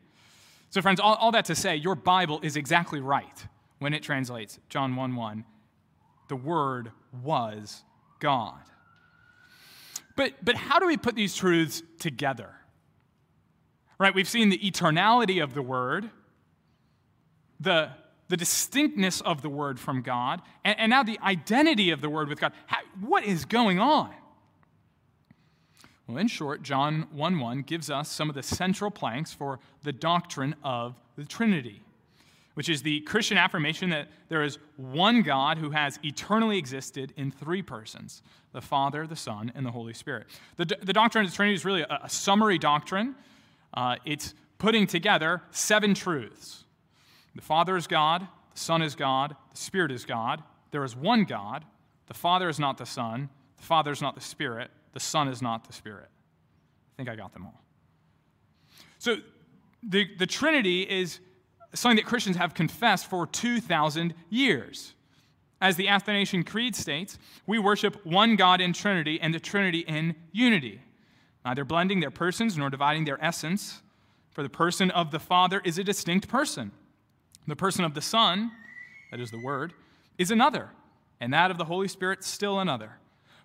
So, 0.71 0.81
friends, 0.81 1.01
all, 1.01 1.17
all 1.17 1.33
that 1.33 1.45
to 1.45 1.55
say, 1.55 1.77
your 1.77 1.95
Bible 1.95 2.41
is 2.43 2.57
exactly 2.57 3.01
right 3.01 3.47
when 3.79 3.95
it 3.95 4.03
translates 4.03 4.59
John 4.69 4.97
1 4.97 5.15
1, 5.15 5.45
the 6.29 6.37
Word 6.37 6.93
was 7.23 7.83
God. 8.21 8.61
But, 10.17 10.33
but 10.43 10.57
how 10.57 10.79
do 10.79 10.87
we 10.87 10.97
put 10.97 11.15
these 11.15 11.35
truths 11.35 11.83
together? 11.99 12.51
Right, 13.99 14.15
we've 14.15 14.29
seen 14.29 14.49
the 14.49 14.59
eternality 14.59 15.43
of 15.43 15.55
the 15.55 15.63
Word, 15.63 16.11
the, 17.61 17.91
the 18.29 18.37
distinctness 18.37 19.21
of 19.21 19.43
the 19.43 19.49
Word 19.49 19.79
from 19.79 20.03
God, 20.03 20.43
and, 20.65 20.79
and 20.79 20.91
now 20.91 21.03
the 21.03 21.19
identity 21.23 21.91
of 21.91 22.01
the 22.01 22.11
Word 22.11 22.29
with 22.29 22.41
God. 22.41 22.53
How, 22.67 22.79
what 23.01 23.25
is 23.25 23.45
going 23.45 23.79
on? 23.79 24.11
Well, 26.09 26.17
in 26.17 26.27
short, 26.27 26.63
John 26.63 27.07
1 27.13 27.39
1 27.39 27.63
gives 27.63 27.91
us 27.91 28.09
some 28.09 28.29
of 28.29 28.35
the 28.35 28.43
central 28.43 28.91
planks 28.91 29.33
for 29.33 29.61
the 29.83 29.93
doctrine 29.93 30.55
of 30.65 30.95
the 31.17 31.25
Trinity, 31.25 31.83
which 32.59 32.69
is 32.69 32.83
the 32.83 32.99
Christian 33.03 33.39
affirmation 33.39 33.91
that 33.91 34.09
there 34.29 34.43
is 34.43 34.59
one 34.75 35.23
God 35.23 35.59
who 35.59 35.71
has 35.71 35.97
eternally 36.03 36.59
existed 36.59 37.15
in 37.17 37.31
three 37.31 37.63
persons 37.63 38.21
the 38.51 38.61
Father, 38.61 39.07
the 39.07 39.15
Son, 39.15 39.53
and 39.55 39.65
the 39.65 39.71
Holy 39.71 39.95
Spirit. 39.95 40.27
The, 40.57 40.65
the 40.65 40.93
doctrine 40.93 41.25
of 41.25 41.31
the 41.31 41.37
Trinity 41.37 41.55
is 41.55 41.65
really 41.65 41.83
a, 41.83 42.01
a 42.03 42.11
summary 42.11 42.59
doctrine, 42.59 43.15
uh, 43.75 43.95
it's 44.05 44.35
putting 44.59 44.89
together 44.89 45.41
seven 45.53 45.95
truths. 45.95 46.65
The 47.37 47.43
Father 47.43 47.77
is 47.77 47.87
God, 47.87 48.27
the 48.53 48.59
Son 48.59 48.83
is 48.83 48.97
God, 48.97 49.37
the 49.53 49.57
Spirit 49.57 49.93
is 49.93 50.05
God. 50.05 50.43
There 50.73 50.83
is 50.83 50.97
one 50.97 51.23
God. 51.23 51.65
The 52.09 52.15
Father 52.15 52.49
is 52.49 52.59
not 52.59 52.77
the 52.77 52.87
Son, 52.87 53.29
the 53.57 53.63
Father 53.63 53.93
is 53.93 54.03
not 54.03 54.17
the 54.17 54.21
Spirit, 54.21 54.73
the 54.95 55.01
Son 55.01 55.29
is 55.29 55.41
not 55.41 55.65
the 55.65 55.73
Spirit. 55.73 56.09
I 56.09 56.97
think 56.97 57.09
I 57.09 57.15
got 57.15 57.33
them 57.35 57.47
all. 57.47 57.63
So 58.99 59.19
the, 59.85 60.09
the 60.19 60.27
Trinity 60.27 60.83
is 60.83 61.21
something 61.75 61.97
that 61.97 62.07
Christians 62.07 62.37
have 62.37 62.55
confessed 62.55 63.09
for 63.09 63.27
2,000 63.27 64.15
years. 64.31 64.95
As 65.61 65.77
the 65.77 65.89
Athanasian 65.89 66.45
Creed 66.45 66.77
states, 66.77 67.19
we 67.47 67.59
worship 67.59 68.05
one 68.07 68.37
God 68.37 68.61
in 68.61 68.73
Trinity 68.73 69.21
and 69.21 69.35
the 69.35 69.41
Trinity 69.41 69.81
in 69.81 70.15
unity, 70.33 70.81
neither 71.45 71.65
blending 71.65 72.01
their 72.01 72.11
persons 72.11 72.57
nor 72.57 72.71
dividing 72.71 73.05
their 73.05 73.23
essence. 73.23 73.83
For 74.31 74.43
the 74.45 74.49
person 74.49 74.93
of 74.93 75.11
the 75.11 75.19
Father 75.19 75.61
is 75.65 75.79
a 75.79 75.85
distinct 75.85 76.29
person. 76.29 76.71
The 77.49 77.57
person 77.57 77.85
of 77.85 77.95
the 77.95 78.01
Son, 78.01 78.53
that 79.11 79.19
is 79.19 79.31
the 79.31 79.43
Word, 79.43 79.73
is 80.17 80.31
another, 80.31 80.71
and 81.21 81.33
that 81.33 81.51
of 81.51 81.59
the 81.59 81.65
Holy 81.65 81.89
Spirit 81.89 82.23
still 82.23 82.61
another. 82.61 82.99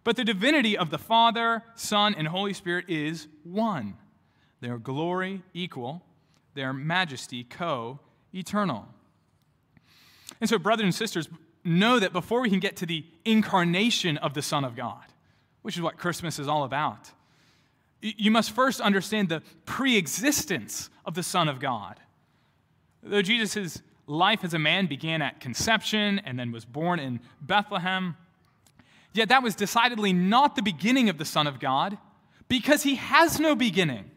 But 0.04 0.18
the 0.18 0.26
divinity 0.26 0.78
of 0.78 0.92
the 0.92 1.00
Father, 1.00 1.64
Son, 1.76 2.14
and 2.14 2.28
Holy 2.28 2.54
Spirit 2.54 2.86
is 2.90 3.28
one. 3.44 3.96
Their 4.60 4.78
glory 4.78 5.42
equal, 5.54 6.04
their 6.54 6.74
majesty 6.74 7.44
co 7.44 8.00
eternal. 8.34 8.88
And 10.42 10.50
so, 10.50 10.58
brothers 10.58 10.86
and 10.86 10.96
sisters, 10.96 11.30
know 11.64 12.00
that 12.00 12.12
before 12.12 12.42
we 12.42 12.50
can 12.50 12.60
get 12.60 12.76
to 12.78 12.86
the 12.86 13.06
incarnation 13.24 14.18
of 14.18 14.34
the 14.34 14.42
Son 14.42 14.66
of 14.66 14.76
God, 14.76 15.04
which 15.62 15.76
is 15.76 15.82
what 15.82 15.98
Christmas 15.98 16.40
is 16.40 16.48
all 16.48 16.64
about, 16.64 17.12
you 18.02 18.32
must 18.32 18.52
first 18.52 18.82
understand 18.82 19.30
the 19.30 19.42
pre 19.66 19.96
existence 19.96 20.90
of 21.06 21.16
the 21.16 21.24
Son 21.24 21.48
of 21.48 21.60
God. 21.60 22.00
Though 23.02 23.22
Jesus' 23.22 23.82
life 24.08 24.44
as 24.44 24.54
a 24.54 24.60
man 24.60 24.88
began 24.88 25.22
at 25.22 25.40
conception 25.40 26.20
and 26.26 26.38
then 26.38 26.52
was 26.52 26.66
born 26.66 27.00
in 27.00 27.22
Bethlehem, 27.42 28.18
Yet 29.14 29.30
that 29.30 29.44
was 29.44 29.56
decidedly 29.56 30.12
not 30.12 30.56
the 30.56 30.64
beginning 30.64 31.08
of 31.08 31.18
the 31.18 31.26
Son 31.26 31.46
of 31.46 31.60
God 31.60 31.98
because 32.50 32.84
he 32.84 32.96
has 32.96 33.40
no 33.40 33.56
beginning. 33.56 34.10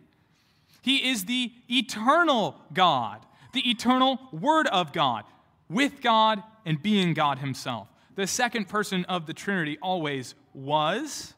He 0.80 1.08
is 1.08 1.26
the 1.26 1.52
eternal 1.70 2.56
God, 2.72 3.25
the 3.52 3.68
eternal 3.68 4.18
Word 4.32 4.66
of 4.68 4.92
God, 4.92 5.24
with 5.68 6.00
God 6.00 6.42
and 6.64 6.82
being 6.82 7.14
God 7.14 7.38
himself. 7.38 7.88
The 8.14 8.26
second 8.26 8.68
person 8.68 9.04
of 9.06 9.26
the 9.26 9.34
Trinity 9.34 9.78
always 9.82 10.34
was, 10.54 11.34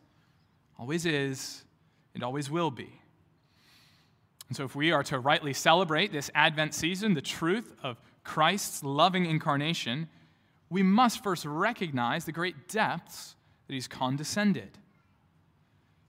always 0.78 1.06
is, 1.06 1.64
and 2.14 2.22
always 2.22 2.50
will 2.50 2.70
be. 2.70 3.00
And 4.48 4.56
so, 4.56 4.64
if 4.64 4.74
we 4.74 4.92
are 4.92 5.02
to 5.04 5.18
rightly 5.18 5.52
celebrate 5.52 6.12
this 6.12 6.30
Advent 6.34 6.74
season, 6.74 7.14
the 7.14 7.20
truth 7.20 7.70
of 7.82 8.00
Christ's 8.24 8.82
loving 8.82 9.26
incarnation, 9.26 10.08
we 10.70 10.82
must 10.82 11.22
first 11.22 11.44
recognize 11.44 12.24
the 12.24 12.32
great 12.32 12.68
depths 12.68 13.34
that 13.66 13.74
he's 13.74 13.88
condescended. 13.88 14.70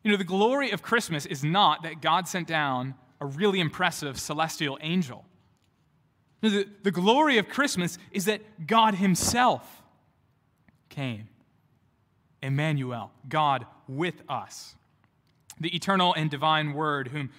You 0.04 0.12
know, 0.12 0.18
the 0.18 0.24
glory 0.24 0.72
of 0.72 0.82
Christmas 0.82 1.26
is 1.26 1.44
not 1.44 1.84
that 1.84 2.02
God 2.02 2.28
sent 2.28 2.48
down 2.48 2.96
a 3.20 3.26
really 3.26 3.60
impressive 3.60 4.20
celestial 4.20 4.78
angel. 4.82 5.26
The, 6.42 6.68
the 6.84 6.92
glory 6.92 7.38
of 7.38 7.50
Christmas 7.50 7.98
is 8.12 8.26
that 8.26 8.68
God 8.68 8.96
Himself 8.96 9.82
came. 10.90 11.28
Emmanuel, 12.42 13.12
God 13.28 13.66
with 13.88 14.22
us. 14.30 14.76
The 15.60 15.76
eternal 15.76 16.14
and 16.14 16.30
divine 16.30 16.74
Word, 16.74 17.10
whom, 17.10 17.32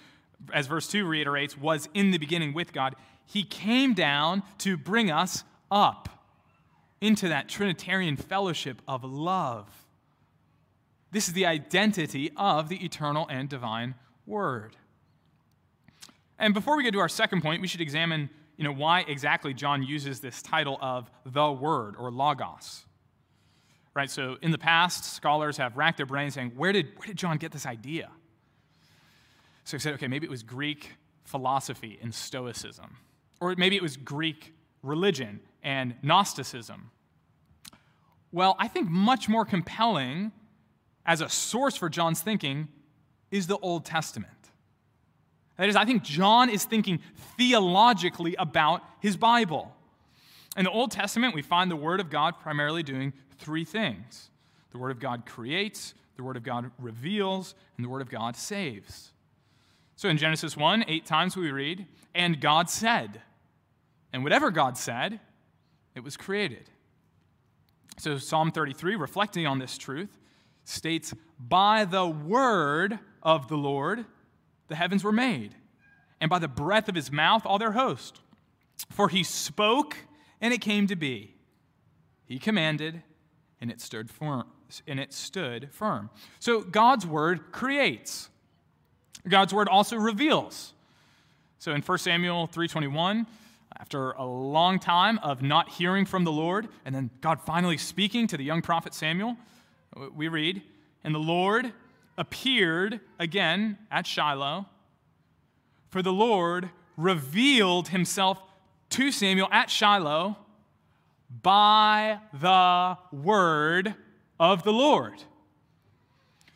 as 0.53 0.67
verse 0.67 0.87
2 0.87 1.05
reiterates, 1.05 1.57
was 1.57 1.89
in 1.93 2.11
the 2.11 2.19
beginning 2.19 2.53
with 2.53 2.71
God, 2.71 2.95
He 3.25 3.43
came 3.43 3.93
down 3.93 4.43
to 4.59 4.77
bring 4.77 5.09
us 5.09 5.43
up 5.71 6.09
into 6.99 7.27
that 7.29 7.49
Trinitarian 7.49 8.15
fellowship 8.15 8.81
of 8.87 9.03
love 9.03 9.81
this 11.11 11.27
is 11.27 11.33
the 11.33 11.45
identity 11.45 12.31
of 12.37 12.69
the 12.69 12.83
eternal 12.83 13.27
and 13.29 13.47
divine 13.49 13.95
Word. 14.25 14.77
And 16.39 16.53
before 16.53 16.77
we 16.77 16.83
get 16.83 16.93
to 16.93 16.99
our 16.99 17.09
second 17.09 17.41
point, 17.41 17.61
we 17.61 17.67
should 17.67 17.81
examine 17.81 18.29
you 18.57 18.63
know, 18.63 18.73
why 18.73 19.01
exactly 19.07 19.53
John 19.53 19.83
uses 19.83 20.19
this 20.19 20.41
title 20.41 20.77
of 20.81 21.09
the 21.25 21.51
Word 21.51 21.95
or 21.97 22.11
Logos. 22.11 22.85
Right, 23.93 24.09
so 24.09 24.37
in 24.41 24.51
the 24.51 24.57
past, 24.57 25.03
scholars 25.03 25.57
have 25.57 25.75
racked 25.75 25.97
their 25.97 26.05
brains 26.05 26.35
saying, 26.35 26.53
where 26.55 26.71
did, 26.71 26.97
where 26.97 27.07
did 27.07 27.17
John 27.17 27.37
get 27.37 27.51
this 27.51 27.65
idea? 27.65 28.09
So 29.65 29.75
he 29.75 29.81
said, 29.81 29.93
okay, 29.95 30.07
maybe 30.07 30.25
it 30.25 30.29
was 30.29 30.43
Greek 30.43 30.91
philosophy 31.25 31.99
and 32.01 32.13
Stoicism, 32.13 32.97
or 33.41 33.53
maybe 33.57 33.75
it 33.75 33.81
was 33.81 33.97
Greek 33.97 34.53
religion 34.81 35.41
and 35.61 35.95
Gnosticism. 36.01 36.91
Well, 38.31 38.55
I 38.59 38.69
think 38.69 38.89
much 38.89 39.27
more 39.27 39.43
compelling 39.43 40.31
as 41.05 41.19
a 41.19 41.27
source 41.27 41.75
for 41.75 41.89
John's 41.89 42.21
thinking 42.21 42.69
is 43.29 43.47
the 43.47 43.57
Old 43.57 43.83
Testament. 43.83 44.40
That 45.61 45.69
is, 45.69 45.75
I 45.75 45.85
think 45.85 46.01
John 46.01 46.49
is 46.49 46.63
thinking 46.63 47.01
theologically 47.37 48.35
about 48.39 48.81
his 48.99 49.15
Bible. 49.15 49.71
In 50.57 50.63
the 50.63 50.71
Old 50.71 50.89
Testament, 50.89 51.35
we 51.35 51.43
find 51.43 51.69
the 51.69 51.75
Word 51.75 51.99
of 51.99 52.09
God 52.09 52.39
primarily 52.39 52.81
doing 52.81 53.13
three 53.37 53.63
things 53.63 54.31
the 54.71 54.79
Word 54.79 54.89
of 54.89 54.99
God 54.99 55.23
creates, 55.23 55.93
the 56.17 56.23
Word 56.23 56.35
of 56.35 56.41
God 56.41 56.71
reveals, 56.79 57.53
and 57.77 57.85
the 57.85 57.89
Word 57.89 58.01
of 58.01 58.09
God 58.09 58.35
saves. 58.35 59.11
So 59.97 60.09
in 60.09 60.17
Genesis 60.17 60.57
1, 60.57 60.85
eight 60.87 61.05
times 61.05 61.37
we 61.37 61.51
read, 61.51 61.85
and 62.15 62.41
God 62.41 62.67
said. 62.67 63.21
And 64.11 64.23
whatever 64.23 64.49
God 64.49 64.79
said, 64.79 65.19
it 65.93 66.03
was 66.03 66.17
created. 66.17 66.71
So 67.99 68.17
Psalm 68.17 68.51
33, 68.51 68.95
reflecting 68.95 69.45
on 69.45 69.59
this 69.59 69.77
truth, 69.77 70.17
states, 70.63 71.13
By 71.39 71.85
the 71.85 72.07
word 72.07 72.97
of 73.21 73.47
the 73.47 73.57
Lord 73.57 74.05
the 74.71 74.77
heavens 74.77 75.03
were 75.03 75.11
made, 75.11 75.53
and 76.21 76.29
by 76.29 76.39
the 76.39 76.47
breath 76.47 76.87
of 76.87 76.95
his 76.95 77.11
mouth 77.11 77.45
all 77.45 77.59
their 77.59 77.73
host. 77.73 78.21
For 78.89 79.09
he 79.09 79.21
spoke, 79.21 79.97
and 80.39 80.53
it 80.53 80.61
came 80.61 80.87
to 80.87 80.95
be. 80.95 81.35
He 82.25 82.39
commanded, 82.39 83.03
and 83.59 83.69
it 83.69 83.81
stood 83.81 84.09
firm. 84.09 84.45
And 84.87 84.97
it 84.97 85.11
stood 85.11 85.69
firm. 85.73 86.09
So 86.39 86.61
God's 86.61 87.05
word 87.05 87.51
creates. 87.51 88.29
God's 89.27 89.53
word 89.53 89.67
also 89.67 89.97
reveals. 89.97 90.73
So 91.59 91.73
in 91.73 91.81
1 91.81 92.05
Samuel 92.05 92.47
3:21, 92.47 93.27
after 93.77 94.11
a 94.11 94.23
long 94.23 94.79
time 94.79 95.17
of 95.19 95.41
not 95.41 95.67
hearing 95.67 96.05
from 96.05 96.23
the 96.23 96.31
Lord, 96.31 96.69
and 96.85 96.95
then 96.95 97.09
God 97.19 97.41
finally 97.41 97.77
speaking 97.77 98.25
to 98.27 98.37
the 98.37 98.45
young 98.45 98.61
prophet 98.61 98.93
Samuel, 98.93 99.35
we 100.15 100.29
read, 100.29 100.61
And 101.03 101.13
the 101.13 101.19
Lord 101.19 101.73
appeared 102.17 102.99
again 103.19 103.77
at 103.89 104.05
Shiloh, 104.05 104.67
for 105.89 106.01
the 106.01 106.13
Lord 106.13 106.69
revealed 106.97 107.89
himself 107.89 108.37
to 108.91 109.11
Samuel 109.11 109.47
at 109.51 109.69
Shiloh 109.69 110.37
by 111.41 112.19
the 112.33 112.97
word 113.11 113.95
of 114.39 114.63
the 114.63 114.73
Lord. 114.73 115.23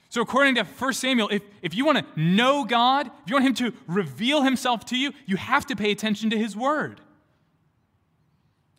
So, 0.10 0.22
according 0.22 0.56
to 0.56 0.64
1 0.64 0.94
Samuel, 0.94 1.28
if, 1.30 1.42
if 1.62 1.76
you 1.76 1.86
want 1.86 1.98
to 1.98 2.20
know 2.20 2.64
God, 2.64 3.08
if 3.08 3.30
you 3.30 3.36
want 3.36 3.48
Him 3.48 3.54
to 3.56 3.74
reveal 3.86 4.44
Himself 4.44 4.86
to 4.86 4.98
you, 4.98 5.12
you 5.26 5.36
have 5.36 5.66
to 5.66 5.76
pay 5.76 5.92
attention 5.92 6.30
to 6.30 6.38
His 6.38 6.56
word. 6.56 7.02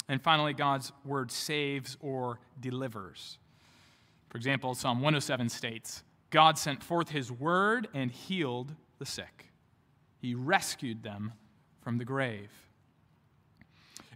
And 0.09 0.23
finally, 0.23 0.55
God's 0.55 0.93
word 1.05 1.31
saves 1.31 1.97
or 2.01 2.39
delivers. 2.59 3.37
For 4.31 4.39
example, 4.39 4.75
Psalm 4.75 4.99
107 4.99 5.49
states 5.49 6.03
God 6.31 6.59
sent 6.59 6.83
forth 6.83 7.11
his 7.11 7.31
word 7.31 7.89
and 7.95 8.11
healed 8.11 8.75
the 8.99 9.07
sick, 9.07 9.53
he 10.19 10.35
rescued 10.35 11.03
them 11.03 11.33
from 11.81 11.99
the 11.99 12.05
grave. 12.05 12.51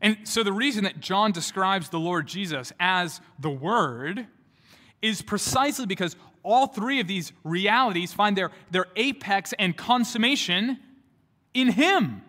And 0.01 0.17
so 0.25 0.43
the 0.43 0.53
reason 0.53 0.85
that 0.85 1.01
John 1.01 1.33
describes 1.33 1.91
the 1.91 2.01
Lord 2.01 2.27
Jesus 2.27 2.73
as 2.81 3.21
the 3.39 3.51
Word 3.51 4.27
is 5.03 5.23
precisely 5.23 5.87
because 5.87 6.17
all 6.43 6.67
three 6.67 7.01
of 7.01 7.07
these 7.07 7.33
realities 7.45 8.13
find 8.13 8.37
their, 8.37 8.51
their 8.71 8.87
apex 8.97 9.53
and 9.59 9.77
consummation 9.77 10.79
in 11.53 11.69
Him. 11.69 12.23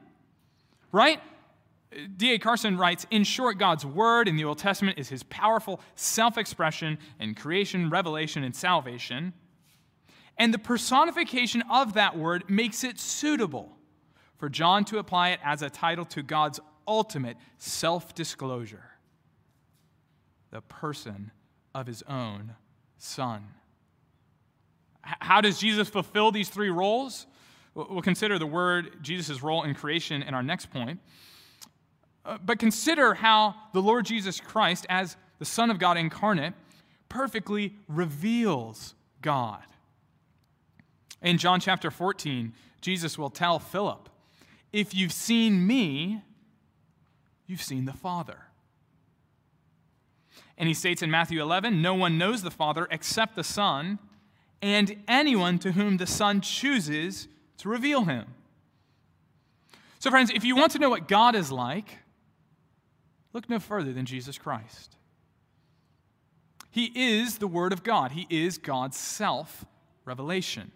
Right? 0.91 1.21
D.A. 2.17 2.39
Carson 2.39 2.77
writes 2.77 3.05
In 3.09 3.23
short, 3.23 3.57
God's 3.57 3.85
Word 3.85 4.27
in 4.27 4.35
the 4.35 4.43
Old 4.43 4.57
Testament 4.57 4.99
is 4.99 5.07
His 5.07 5.23
powerful 5.23 5.79
self 5.95 6.37
expression 6.37 6.97
in 7.19 7.35
creation, 7.35 7.89
revelation, 7.89 8.43
and 8.43 8.55
salvation. 8.55 9.33
And 10.37 10.53
the 10.53 10.59
personification 10.59 11.63
of 11.69 11.93
that 11.93 12.17
Word 12.17 12.49
makes 12.49 12.83
it 12.83 12.99
suitable 12.99 13.77
for 14.37 14.49
John 14.49 14.85
to 14.85 14.97
apply 14.97 15.29
it 15.29 15.39
as 15.43 15.61
a 15.61 15.69
title 15.69 16.05
to 16.05 16.23
God's 16.23 16.59
ultimate 16.87 17.37
self 17.57 18.15
disclosure 18.15 18.91
the 20.51 20.61
person 20.61 21.31
of 21.73 21.87
his 21.87 22.03
own 22.03 22.55
Son. 22.97 23.47
How 25.01 25.41
does 25.41 25.59
Jesus 25.59 25.89
fulfill 25.89 26.31
these 26.31 26.49
three 26.49 26.69
roles? 26.69 27.25
We'll 27.73 28.01
consider 28.01 28.37
the 28.37 28.45
word 28.45 28.97
Jesus' 29.01 29.41
role 29.41 29.63
in 29.63 29.73
creation 29.73 30.21
in 30.21 30.33
our 30.33 30.43
next 30.43 30.69
point. 30.71 30.99
Uh, 32.23 32.37
but 32.45 32.59
consider 32.59 33.15
how 33.15 33.55
the 33.73 33.81
Lord 33.81 34.05
Jesus 34.05 34.39
Christ, 34.39 34.85
as 34.89 35.15
the 35.39 35.45
Son 35.45 35.71
of 35.71 35.79
God 35.79 35.97
incarnate, 35.97 36.53
perfectly 37.09 37.73
reveals 37.87 38.93
God. 39.21 39.63
In 41.21 41.37
John 41.37 41.59
chapter 41.59 41.91
14, 41.91 42.53
Jesus 42.81 43.17
will 43.17 43.29
tell 43.29 43.59
Philip, 43.59 44.09
If 44.73 44.93
you've 44.95 45.11
seen 45.11 45.65
me, 45.65 46.21
you've 47.45 47.61
seen 47.61 47.85
the 47.85 47.93
Father. 47.93 48.37
And 50.57 50.67
he 50.67 50.73
states 50.73 51.01
in 51.01 51.11
Matthew 51.11 51.41
11, 51.41 51.81
No 51.81 51.93
one 51.93 52.17
knows 52.17 52.41
the 52.41 52.51
Father 52.51 52.87
except 52.91 53.35
the 53.35 53.43
Son, 53.43 53.99
and 54.61 54.95
anyone 55.07 55.59
to 55.59 55.71
whom 55.71 55.97
the 55.97 56.07
Son 56.07 56.41
chooses 56.41 57.27
to 57.57 57.69
reveal 57.69 58.05
him. 58.05 58.25
So, 59.99 60.09
friends, 60.09 60.31
if 60.33 60.43
you 60.43 60.55
want 60.55 60.71
to 60.71 60.79
know 60.79 60.89
what 60.89 61.07
God 61.07 61.35
is 61.35 61.51
like, 61.51 61.99
look 63.33 63.49
no 63.49 63.59
further 63.59 63.93
than 63.93 64.05
Jesus 64.05 64.37
Christ. 64.37 64.95
He 66.71 66.85
is 66.95 67.37
the 67.37 67.47
Word 67.47 67.73
of 67.73 67.83
God, 67.83 68.13
He 68.13 68.25
is 68.29 68.57
God's 68.57 68.97
self 68.97 69.65
revelation. 70.05 70.71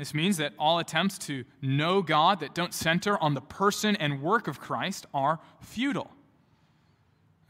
This 0.00 0.14
means 0.14 0.38
that 0.38 0.54
all 0.58 0.78
attempts 0.78 1.18
to 1.26 1.44
know 1.60 2.00
God 2.00 2.40
that 2.40 2.54
don't 2.54 2.72
center 2.72 3.22
on 3.22 3.34
the 3.34 3.42
person 3.42 3.96
and 3.96 4.22
work 4.22 4.48
of 4.48 4.58
Christ 4.58 5.04
are 5.12 5.40
futile. 5.60 6.10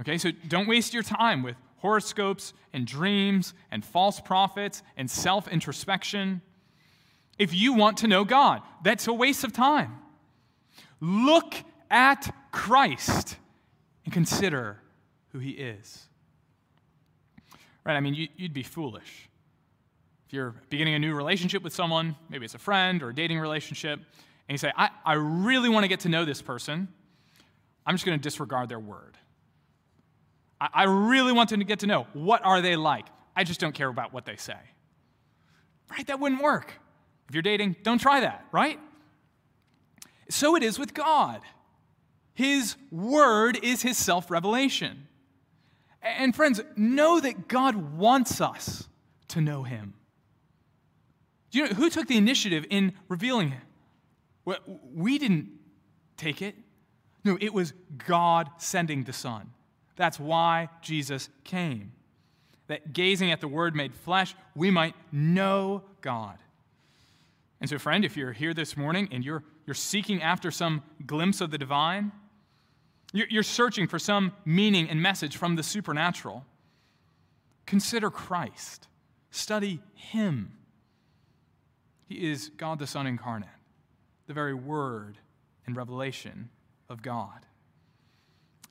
Okay, 0.00 0.18
so 0.18 0.32
don't 0.48 0.66
waste 0.66 0.92
your 0.92 1.04
time 1.04 1.44
with 1.44 1.54
horoscopes 1.76 2.52
and 2.72 2.88
dreams 2.88 3.54
and 3.70 3.84
false 3.84 4.18
prophets 4.18 4.82
and 4.96 5.08
self 5.08 5.46
introspection. 5.46 6.42
If 7.38 7.54
you 7.54 7.72
want 7.72 7.98
to 7.98 8.08
know 8.08 8.24
God, 8.24 8.62
that's 8.82 9.06
a 9.06 9.12
waste 9.12 9.44
of 9.44 9.52
time. 9.52 9.98
Look 10.98 11.54
at 11.88 12.34
Christ 12.50 13.36
and 14.04 14.12
consider 14.12 14.80
who 15.28 15.38
he 15.38 15.50
is. 15.50 16.08
Right? 17.84 17.94
I 17.94 18.00
mean, 18.00 18.28
you'd 18.36 18.52
be 18.52 18.64
foolish 18.64 19.29
if 20.30 20.34
you're 20.34 20.54
beginning 20.68 20.94
a 20.94 20.98
new 21.00 21.12
relationship 21.12 21.64
with 21.64 21.74
someone, 21.74 22.14
maybe 22.28 22.44
it's 22.44 22.54
a 22.54 22.58
friend 22.58 23.02
or 23.02 23.08
a 23.08 23.14
dating 23.14 23.40
relationship, 23.40 23.98
and 23.98 24.52
you 24.54 24.58
say, 24.58 24.70
I, 24.76 24.90
I 25.04 25.14
really 25.14 25.68
want 25.68 25.82
to 25.82 25.88
get 25.88 25.98
to 26.00 26.08
know 26.08 26.24
this 26.24 26.40
person, 26.40 26.86
I'm 27.84 27.96
just 27.96 28.06
going 28.06 28.16
to 28.16 28.22
disregard 28.22 28.68
their 28.68 28.78
word. 28.78 29.18
I, 30.60 30.68
I 30.72 30.84
really 30.84 31.32
want 31.32 31.48
to 31.48 31.56
get 31.56 31.80
to 31.80 31.88
know 31.88 32.06
what 32.12 32.44
are 32.44 32.60
they 32.60 32.76
like. 32.76 33.06
I 33.34 33.42
just 33.42 33.58
don't 33.58 33.74
care 33.74 33.88
about 33.88 34.12
what 34.12 34.24
they 34.24 34.36
say. 34.36 34.54
Right? 35.90 36.06
That 36.06 36.20
wouldn't 36.20 36.40
work. 36.40 36.74
If 37.28 37.34
you're 37.34 37.42
dating, 37.42 37.74
don't 37.82 37.98
try 37.98 38.20
that, 38.20 38.44
right? 38.52 38.78
So 40.28 40.54
it 40.54 40.62
is 40.62 40.78
with 40.78 40.94
God. 40.94 41.40
His 42.34 42.76
word 42.92 43.58
is 43.64 43.82
his 43.82 43.98
self 43.98 44.30
revelation. 44.30 45.08
And 46.02 46.36
friends, 46.36 46.60
know 46.76 47.18
that 47.18 47.48
God 47.48 47.98
wants 47.98 48.40
us 48.40 48.86
to 49.26 49.40
know 49.40 49.64
him. 49.64 49.94
Do 51.50 51.58
you 51.58 51.68
know 51.68 51.74
who 51.74 51.90
took 51.90 52.06
the 52.06 52.16
initiative 52.16 52.64
in 52.70 52.92
revealing 53.08 53.52
it? 53.52 54.60
We 54.94 55.18
didn't 55.18 55.48
take 56.16 56.42
it. 56.42 56.54
No, 57.24 57.36
it 57.40 57.52
was 57.52 57.72
God 58.06 58.48
sending 58.58 59.04
the 59.04 59.12
Son. 59.12 59.50
That's 59.96 60.18
why 60.18 60.70
Jesus 60.80 61.28
came. 61.44 61.92
That 62.68 62.92
gazing 62.92 63.32
at 63.32 63.40
the 63.40 63.48
Word 63.48 63.74
made 63.74 63.94
flesh, 63.94 64.34
we 64.54 64.70
might 64.70 64.94
know 65.12 65.82
God. 66.00 66.38
And 67.60 67.68
so, 67.68 67.78
friend, 67.78 68.04
if 68.04 68.16
you're 68.16 68.32
here 68.32 68.54
this 68.54 68.76
morning 68.76 69.08
and 69.12 69.24
you're, 69.24 69.42
you're 69.66 69.74
seeking 69.74 70.22
after 70.22 70.50
some 70.50 70.82
glimpse 71.04 71.40
of 71.40 71.50
the 71.50 71.58
divine, 71.58 72.12
you're, 73.12 73.26
you're 73.28 73.42
searching 73.42 73.86
for 73.86 73.98
some 73.98 74.32
meaning 74.44 74.88
and 74.88 75.02
message 75.02 75.36
from 75.36 75.56
the 75.56 75.62
supernatural, 75.62 76.46
consider 77.66 78.10
Christ. 78.10 78.86
Study 79.30 79.80
Him. 79.94 80.52
He 82.10 82.28
is 82.28 82.50
God 82.56 82.80
the 82.80 82.88
Son 82.88 83.06
incarnate, 83.06 83.48
the 84.26 84.34
very 84.34 84.52
word 84.52 85.16
and 85.64 85.76
revelation 85.76 86.50
of 86.88 87.02
God. 87.02 87.46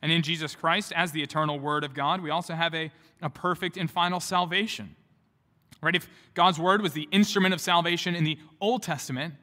And 0.02 0.12
in 0.12 0.23
Jesus 0.23 0.56
Christ, 0.56 0.91
as 0.93 1.13
the 1.13 1.23
eternal 1.23 1.58
Word 1.58 1.86
of 1.86 1.93
God, 1.93 2.19
we 2.19 2.32
also 2.32 2.54
have 2.54 2.75
a, 2.75 2.91
a 3.21 3.30
perfect 3.30 3.78
and 3.78 3.89
final 3.89 4.19
salvation. 4.19 4.93
Right? 5.82 5.95
If 5.95 6.10
God's 6.34 6.60
Word 6.60 6.82
was 6.82 6.91
the 6.91 7.08
instrument 7.13 7.54
of 7.54 7.62
salvation 7.62 8.13
in 8.13 8.25
the 8.25 8.38
Old 8.60 8.84
Testament, 8.84 9.36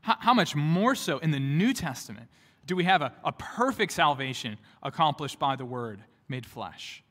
how, 0.00 0.16
how 0.18 0.34
much 0.34 0.56
more 0.56 0.96
so 0.96 1.18
in 1.18 1.30
the 1.30 1.38
New 1.38 1.72
Testament 1.72 2.26
do 2.66 2.74
we 2.74 2.82
have 2.82 3.02
a, 3.02 3.12
a 3.22 3.30
perfect 3.30 3.92
salvation 3.92 4.58
accomplished 4.82 5.38
by 5.38 5.54
the 5.54 5.64
Word 5.64 6.02
made 6.28 6.44
flesh? 6.44 7.04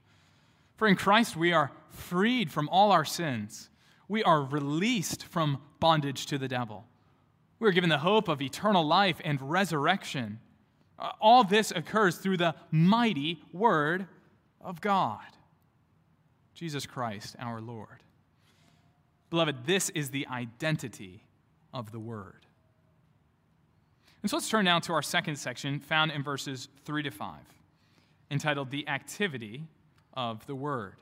For 0.76 0.90
in 0.90 0.98
Christ 0.98 1.38
we 1.38 1.54
are 1.54 1.72
freed 1.88 2.52
from 2.52 2.68
all 2.68 2.92
our 2.92 3.06
sins 3.06 3.70
we 4.14 4.22
are 4.22 4.44
released 4.44 5.24
from 5.24 5.58
bondage 5.80 6.28
to 6.28 6.38
the 6.38 6.48
devil. 6.48 6.86
We 7.58 7.68
are 7.68 7.72
given 7.72 7.90
the 7.90 7.98
hope 7.98 8.28
of 8.28 8.44
eternal 8.44 8.86
life 8.86 9.20
and 9.24 9.42
resurrection. 9.42 10.40
Uh, 11.00 11.14
all 11.20 11.44
this 11.44 11.72
occurs 11.72 12.18
through 12.18 12.38
the 12.38 12.54
mighty 12.70 13.42
Word 13.52 14.06
of 14.62 14.82
God, 14.82 15.26
Jesus 16.54 16.86
Christ 16.86 17.36
our 17.40 17.60
Lord. 17.60 18.04
Beloved, 19.32 19.66
this 19.66 19.90
is 19.90 20.12
the 20.12 20.28
identity 20.28 21.24
of 21.74 21.92
the 21.92 22.00
Word. 22.00 22.46
And 24.22 24.30
so 24.30 24.38
let's 24.38 24.48
turn 24.48 24.66
now 24.66 24.78
to 24.78 24.94
our 24.94 25.02
second 25.02 25.38
section, 25.38 25.80
found 25.80 26.12
in 26.12 26.22
verses 26.22 26.68
3 26.86 27.02
to 27.02 27.10
5, 27.10 27.40
entitled 28.30 28.70
The 28.70 28.88
Activity 28.88 29.64
of 30.14 30.46
the 30.46 30.54
Word. 30.54 30.98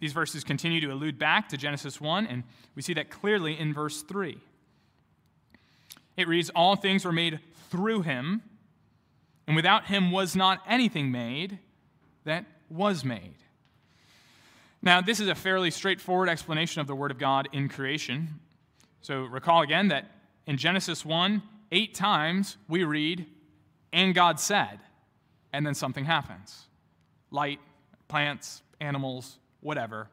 These 0.00 0.12
verses 0.14 0.42
continue 0.42 0.80
to 0.80 0.88
allude 0.88 1.18
back 1.18 1.48
to 1.50 1.56
Genesis 1.56 2.00
1, 2.00 2.26
and 2.26 2.42
we 2.74 2.82
see 2.82 2.94
that 2.94 3.10
clearly 3.10 3.58
in 3.58 3.72
verse 3.74 4.02
3. 4.02 4.38
It 6.16 6.26
reads, 6.26 6.50
All 6.50 6.74
things 6.74 7.04
were 7.04 7.12
made 7.12 7.40
through 7.70 8.02
him, 8.02 8.42
and 9.46 9.54
without 9.54 9.86
him 9.86 10.10
was 10.10 10.34
not 10.34 10.60
anything 10.66 11.10
made 11.10 11.58
that 12.24 12.46
was 12.70 13.04
made. 13.04 13.34
Now, 14.82 15.02
this 15.02 15.20
is 15.20 15.28
a 15.28 15.34
fairly 15.34 15.70
straightforward 15.70 16.30
explanation 16.30 16.80
of 16.80 16.86
the 16.86 16.94
Word 16.94 17.10
of 17.10 17.18
God 17.18 17.48
in 17.52 17.68
creation. 17.68 18.40
So 19.02 19.24
recall 19.24 19.60
again 19.60 19.88
that 19.88 20.10
in 20.46 20.56
Genesis 20.56 21.04
1, 21.04 21.42
eight 21.72 21.94
times 21.94 22.56
we 22.68 22.84
read, 22.84 23.26
and 23.92 24.14
God 24.14 24.40
said, 24.40 24.80
and 25.52 25.66
then 25.66 25.74
something 25.74 26.04
happens 26.04 26.66
light, 27.30 27.60
plants, 28.08 28.62
animals, 28.80 29.39
whatever. 29.60 30.08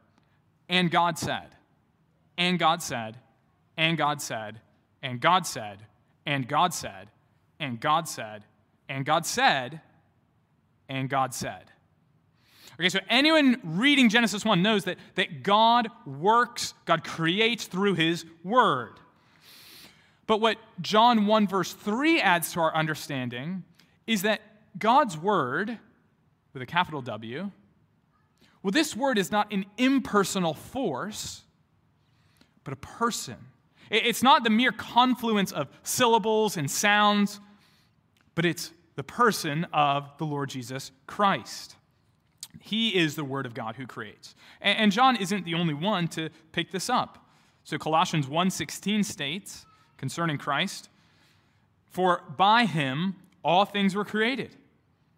And 0.69 0.91
God 0.91 1.17
said, 1.17 1.49
and 2.37 2.59
God 2.59 2.81
said, 2.81 3.17
and 3.77 3.97
God 3.97 4.21
said, 4.21 4.59
and 5.01 5.21
God 5.21 5.45
said, 5.45 5.79
and 6.25 6.47
God 6.47 6.73
said, 6.73 7.09
and 7.59 7.79
God 7.79 8.07
said, 8.07 8.43
and 8.89 9.05
God 9.05 9.25
said, 9.25 9.81
and 10.89 11.09
God 11.09 11.33
said. 11.33 11.71
Okay, 12.79 12.89
so 12.89 12.99
anyone 13.09 13.59
reading 13.63 14.09
Genesis 14.09 14.45
1 14.45 14.61
knows 14.61 14.83
that, 14.83 14.97
that 15.15 15.41
God 15.41 15.87
works, 16.05 16.73
God 16.85 17.03
creates 17.03 17.65
through 17.65 17.95
his 17.95 18.23
word. 18.43 18.99
But 20.27 20.41
what 20.41 20.57
John 20.81 21.25
1, 21.25 21.47
verse 21.47 21.73
3 21.73 22.21
adds 22.21 22.51
to 22.53 22.59
our 22.59 22.75
understanding 22.75 23.63
is 24.05 24.23
that 24.23 24.41
God's 24.77 25.17
word, 25.17 25.79
with 26.53 26.61
a 26.61 26.65
capital 26.65 27.01
W, 27.01 27.49
well, 28.67 28.73
this 28.73 28.97
word 28.97 29.17
is 29.17 29.31
not 29.31 29.53
an 29.53 29.65
impersonal 29.77 30.53
force, 30.53 31.43
but 32.65 32.73
a 32.73 32.75
person. 32.75 33.37
It's 33.89 34.21
not 34.21 34.43
the 34.43 34.49
mere 34.49 34.73
confluence 34.73 35.53
of 35.53 35.69
syllables 35.83 36.57
and 36.57 36.69
sounds, 36.69 37.39
but 38.35 38.43
it's 38.43 38.73
the 38.97 39.03
person 39.03 39.63
of 39.71 40.11
the 40.17 40.25
Lord 40.25 40.49
Jesus 40.49 40.91
Christ. 41.05 41.77
He 42.59 42.93
is 42.93 43.15
the 43.15 43.23
Word 43.23 43.45
of 43.45 43.53
God 43.53 43.77
who 43.77 43.87
creates. 43.87 44.35
And 44.59 44.91
John 44.91 45.15
isn't 45.15 45.45
the 45.45 45.53
only 45.53 45.73
one 45.73 46.09
to 46.09 46.29
pick 46.51 46.71
this 46.71 46.89
up. 46.89 47.25
So 47.63 47.77
Colossians 47.77 48.27
1:16 48.27 49.05
states 49.05 49.65
concerning 49.95 50.37
Christ, 50.37 50.89
"For 51.85 52.21
by 52.35 52.65
him 52.65 53.15
all 53.45 53.63
things 53.63 53.95
were 53.95 54.03
created, 54.03 54.57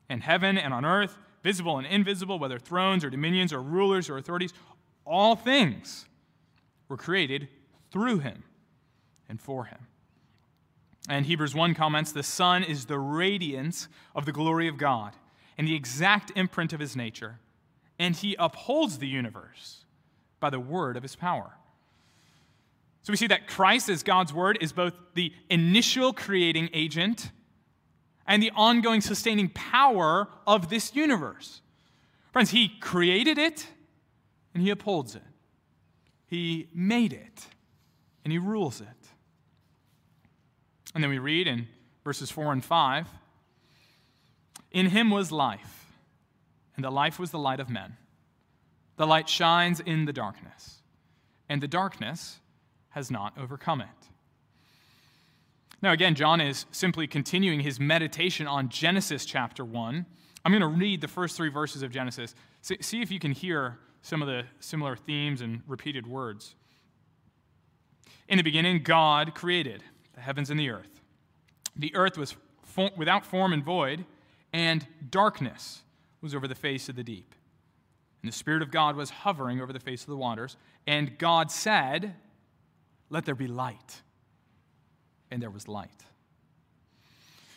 in 0.08 0.22
heaven 0.22 0.56
and 0.56 0.72
on 0.72 0.86
earth, 0.86 1.18
visible 1.43 1.78
and 1.78 1.88
invisible, 1.88 2.39
whether 2.39 2.60
thrones 2.60 3.04
or 3.04 3.10
dominions 3.10 3.54
or 3.54 3.62
rulers 3.62 4.10
or 4.10 4.17
authorities, 4.17 4.54
all 5.06 5.36
things 5.36 6.06
were 6.88 6.97
created 6.97 7.47
through 7.91 8.19
him 8.19 8.43
and 9.28 9.41
for 9.41 9.65
him." 9.65 9.88
And 11.08 11.25
Hebrews 11.25 11.56
1 11.56 11.73
comments, 11.73 12.12
"The 12.12 12.23
Son 12.23 12.63
is 12.63 12.86
the 12.86 12.99
radiance 12.99 13.88
of 14.15 14.25
the 14.25 14.32
glory 14.32 14.67
of 14.67 14.78
God." 14.78 15.15
and 15.60 15.67
the 15.67 15.75
exact 15.75 16.32
imprint 16.38 16.71
of 16.71 16.80
his 16.80 16.95
nature, 16.95 17.38
and 17.99 18.15
he 18.15 18.34
upholds 18.39 18.99
the 18.99 19.08
universe 19.10 19.84
by 20.39 20.49
the 20.49 20.60
word 20.60 20.95
of 20.95 21.04
his 21.04 21.17
power. 21.17 21.58
So 23.02 23.12
we 23.12 23.17
see 23.17 23.28
that 23.28 23.45
Christ, 23.45 23.89
as 23.89 24.02
God's 24.02 24.32
word, 24.32 24.58
is 24.62 24.71
both 24.71 24.93
the 25.15 25.34
initial 25.49 26.13
creating 26.13 26.69
agent 26.71 27.32
and 28.30 28.42
the 28.42 28.52
ongoing 28.56 29.02
sustaining 29.02 29.50
power 29.50 30.30
of 30.46 30.70
this 30.70 30.96
universe. 30.96 31.62
Friends, 32.32 32.52
he 32.52 32.70
created 32.80 33.39
it 33.39 33.68
and 34.54 34.62
he 34.62 34.70
upholds 34.70 35.15
it. 35.15 35.24
He 36.28 36.70
made 36.74 37.12
it 37.12 37.48
and 38.24 38.32
he 38.32 38.38
rules 38.38 38.80
it. 38.82 38.88
And 40.94 41.04
then 41.04 41.10
we 41.10 41.18
read 41.18 41.48
in 41.48 41.68
verses 42.04 42.30
4 42.30 42.54
and 42.54 42.63
5 42.63 43.08
in 44.72 44.88
him 44.88 45.10
was 45.10 45.32
life, 45.32 45.88
and 46.76 46.86
the 46.86 46.92
life 46.92 47.18
was 47.18 47.32
the 47.32 47.39
light 47.39 47.60
of 47.60 47.72
men. 47.72 47.98
The 48.98 49.08
light 49.08 49.28
shines 49.28 49.80
in 49.80 50.06
the 50.06 50.13
darkness, 50.13 50.84
and 51.48 51.60
the 51.60 51.68
darkness 51.68 52.39
has 52.89 53.10
not 53.10 53.34
overcome 53.36 53.82
it. 53.82 53.88
Now, 55.82 55.94
again, 55.94 56.15
John 56.15 56.42
is 56.42 56.65
simply 56.72 57.08
continuing 57.08 57.62
his 57.62 57.80
meditation 57.80 58.48
on 58.48 58.70
Genesis 58.70 59.26
chapter 59.26 59.63
1. 59.63 60.06
I'm 60.44 60.52
going 60.52 60.62
to 60.62 60.68
read 60.68 61.02
the 61.02 61.08
first 61.08 61.38
three 61.38 61.50
verses 61.50 61.84
of 61.84 61.92
Genesis. 61.92 62.36
See 62.62 63.02
if 63.02 63.12
you 63.12 63.20
can 63.20 63.32
hear 63.32 63.80
some 64.02 64.22
of 64.22 64.28
the 64.28 64.44
similar 64.60 64.96
themes 64.96 65.42
and 65.42 65.62
repeated 65.68 66.06
words. 66.06 66.56
In 68.28 68.38
the 68.38 68.44
beginning, 68.44 68.84
God 68.84 69.34
created 69.34 69.84
the 70.13 70.22
heavens 70.22 70.50
and 70.50 70.60
the 70.60 70.70
earth. 70.70 71.02
The 71.76 71.96
earth 71.96 72.18
was 72.18 72.36
without 72.98 73.26
form 73.26 73.54
and 73.54 73.63
void 73.63 74.06
and 74.54 74.86
darkness 75.10 75.82
was 76.22 76.36
over 76.36 76.48
the 76.48 76.56
face 76.56 76.89
of 76.89 76.96
the 76.96 77.04
deep. 77.04 77.36
And 78.22 78.32
the 78.32 78.36
Spirit 78.36 78.62
of 78.62 78.72
God 78.72 78.96
was 78.96 79.10
hovering 79.10 79.62
over 79.62 79.72
the 79.72 79.80
face 79.80 80.02
of 80.02 80.08
the 80.08 80.18
waters. 80.18 80.58
And 80.86 81.18
God 81.18 81.52
said, 81.52 82.15
Let 83.10 83.26
there 83.26 83.36
be 83.36 83.48
light. 83.48 84.02
And 85.32 85.42
there 85.42 85.50
was 85.50 85.68
light. 85.68 85.89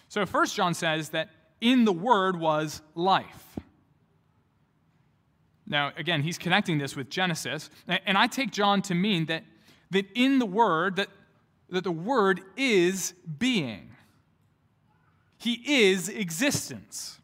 So, 0.08 0.26
first 0.26 0.54
John 0.54 0.74
says 0.74 1.10
that 1.10 1.30
in 1.60 1.84
the 1.84 1.92
Word 1.92 2.38
was 2.38 2.82
life. 2.94 3.58
Now, 5.66 5.92
again, 5.96 6.22
he's 6.22 6.36
connecting 6.36 6.76
this 6.76 6.94
with 6.94 7.08
Genesis. 7.08 7.70
And 7.88 8.18
I 8.18 8.26
take 8.26 8.50
John 8.50 8.82
to 8.82 8.94
mean 8.94 9.26
that, 9.26 9.44
that 9.90 10.06
in 10.14 10.38
the 10.38 10.44
Word, 10.44 10.96
that, 10.96 11.08
that 11.70 11.84
the 11.84 11.92
Word 11.92 12.42
is 12.56 13.14
being. 13.38 13.90
He 15.38 15.86
is 15.86 16.08
existence. 16.08 17.18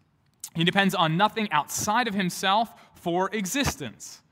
He 0.55 0.65
depends 0.65 0.95
on 0.95 1.17
nothing 1.17 1.53
outside 1.53 2.09
of 2.09 2.15
himself 2.15 2.73
for 2.95 3.29
existence. 3.35 4.23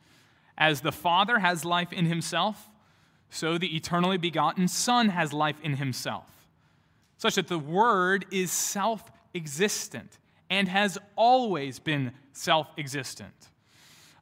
As 0.56 0.80
the 0.80 0.92
Father 0.92 1.38
has 1.40 1.64
life 1.64 1.92
in 1.92 2.06
himself, 2.06 2.70
so 3.30 3.58
the 3.58 3.74
eternally 3.76 4.18
begotten 4.18 4.68
Son 4.68 5.10
has 5.10 5.32
life 5.32 5.56
in 5.62 5.76
himself, 5.76 6.48
such 7.18 7.34
that 7.34 7.48
the 7.48 7.58
Word 7.58 8.26
is 8.30 8.50
self 8.50 9.10
existent 9.34 10.18
and 10.48 10.68
has 10.68 10.98
always 11.16 11.78
been 11.78 12.12
self 12.32 12.68
existent. 12.78 13.50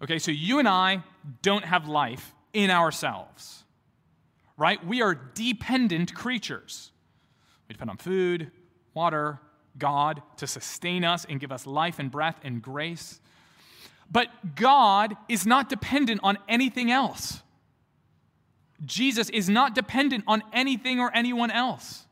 Okay, 0.02 0.18
so 0.18 0.30
you 0.30 0.58
and 0.58 0.68
I 0.68 1.02
don't 1.42 1.64
have 1.64 1.88
life 1.88 2.34
in 2.52 2.70
ourselves, 2.70 3.64
right? 4.56 4.84
We 4.84 5.02
are 5.02 5.14
dependent 5.14 6.14
creatures. 6.14 6.90
We 7.68 7.72
depend 7.72 7.90
on 7.90 7.96
food, 7.96 8.50
water, 8.92 9.40
God 9.78 10.22
to 10.36 10.46
sustain 10.46 11.04
us 11.04 11.24
and 11.28 11.40
give 11.40 11.50
us 11.50 11.66
life 11.66 11.98
and 11.98 12.10
breath 12.10 12.38
and 12.44 12.62
grace. 12.62 13.20
But 14.10 14.54
God 14.54 15.16
is 15.28 15.46
not 15.46 15.68
dependent 15.68 16.20
on 16.22 16.38
anything 16.48 16.90
else. 16.90 17.40
Jesus 18.84 19.28
is 19.30 19.48
not 19.48 19.74
dependent 19.74 20.24
on 20.26 20.42
anything 20.52 21.00
or 21.00 21.14
anyone 21.14 21.50
else. 21.50 22.06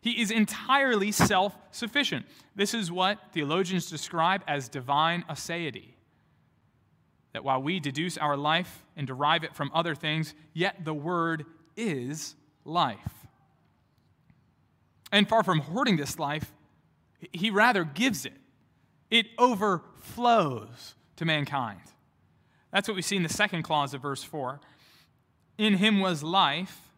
He 0.00 0.20
is 0.20 0.30
entirely 0.30 1.12
self 1.12 1.56
sufficient. 1.70 2.26
This 2.54 2.74
is 2.74 2.92
what 2.92 3.18
theologians 3.32 3.88
describe 3.88 4.42
as 4.46 4.68
divine 4.68 5.24
aseity. 5.30 5.94
That 7.32 7.42
while 7.42 7.62
we 7.62 7.80
deduce 7.80 8.18
our 8.18 8.36
life 8.36 8.84
and 8.96 9.06
derive 9.06 9.44
it 9.44 9.54
from 9.54 9.70
other 9.74 9.94
things, 9.94 10.34
yet 10.52 10.84
the 10.84 10.94
Word 10.94 11.46
is 11.76 12.36
life. 12.64 12.98
And 15.10 15.28
far 15.28 15.42
from 15.42 15.60
hoarding 15.60 15.96
this 15.96 16.18
life, 16.18 16.52
he 17.32 17.50
rather 17.50 17.84
gives 17.84 18.26
it, 18.26 18.34
it 19.10 19.26
overflows 19.38 20.94
to 21.16 21.24
mankind. 21.24 21.80
That's 22.72 22.88
what 22.88 22.96
we 22.96 23.02
see 23.02 23.16
in 23.16 23.22
the 23.22 23.28
second 23.28 23.62
clause 23.62 23.94
of 23.94 24.02
verse 24.02 24.24
4. 24.24 24.60
In 25.56 25.74
him 25.74 26.00
was 26.00 26.22
life, 26.22 26.90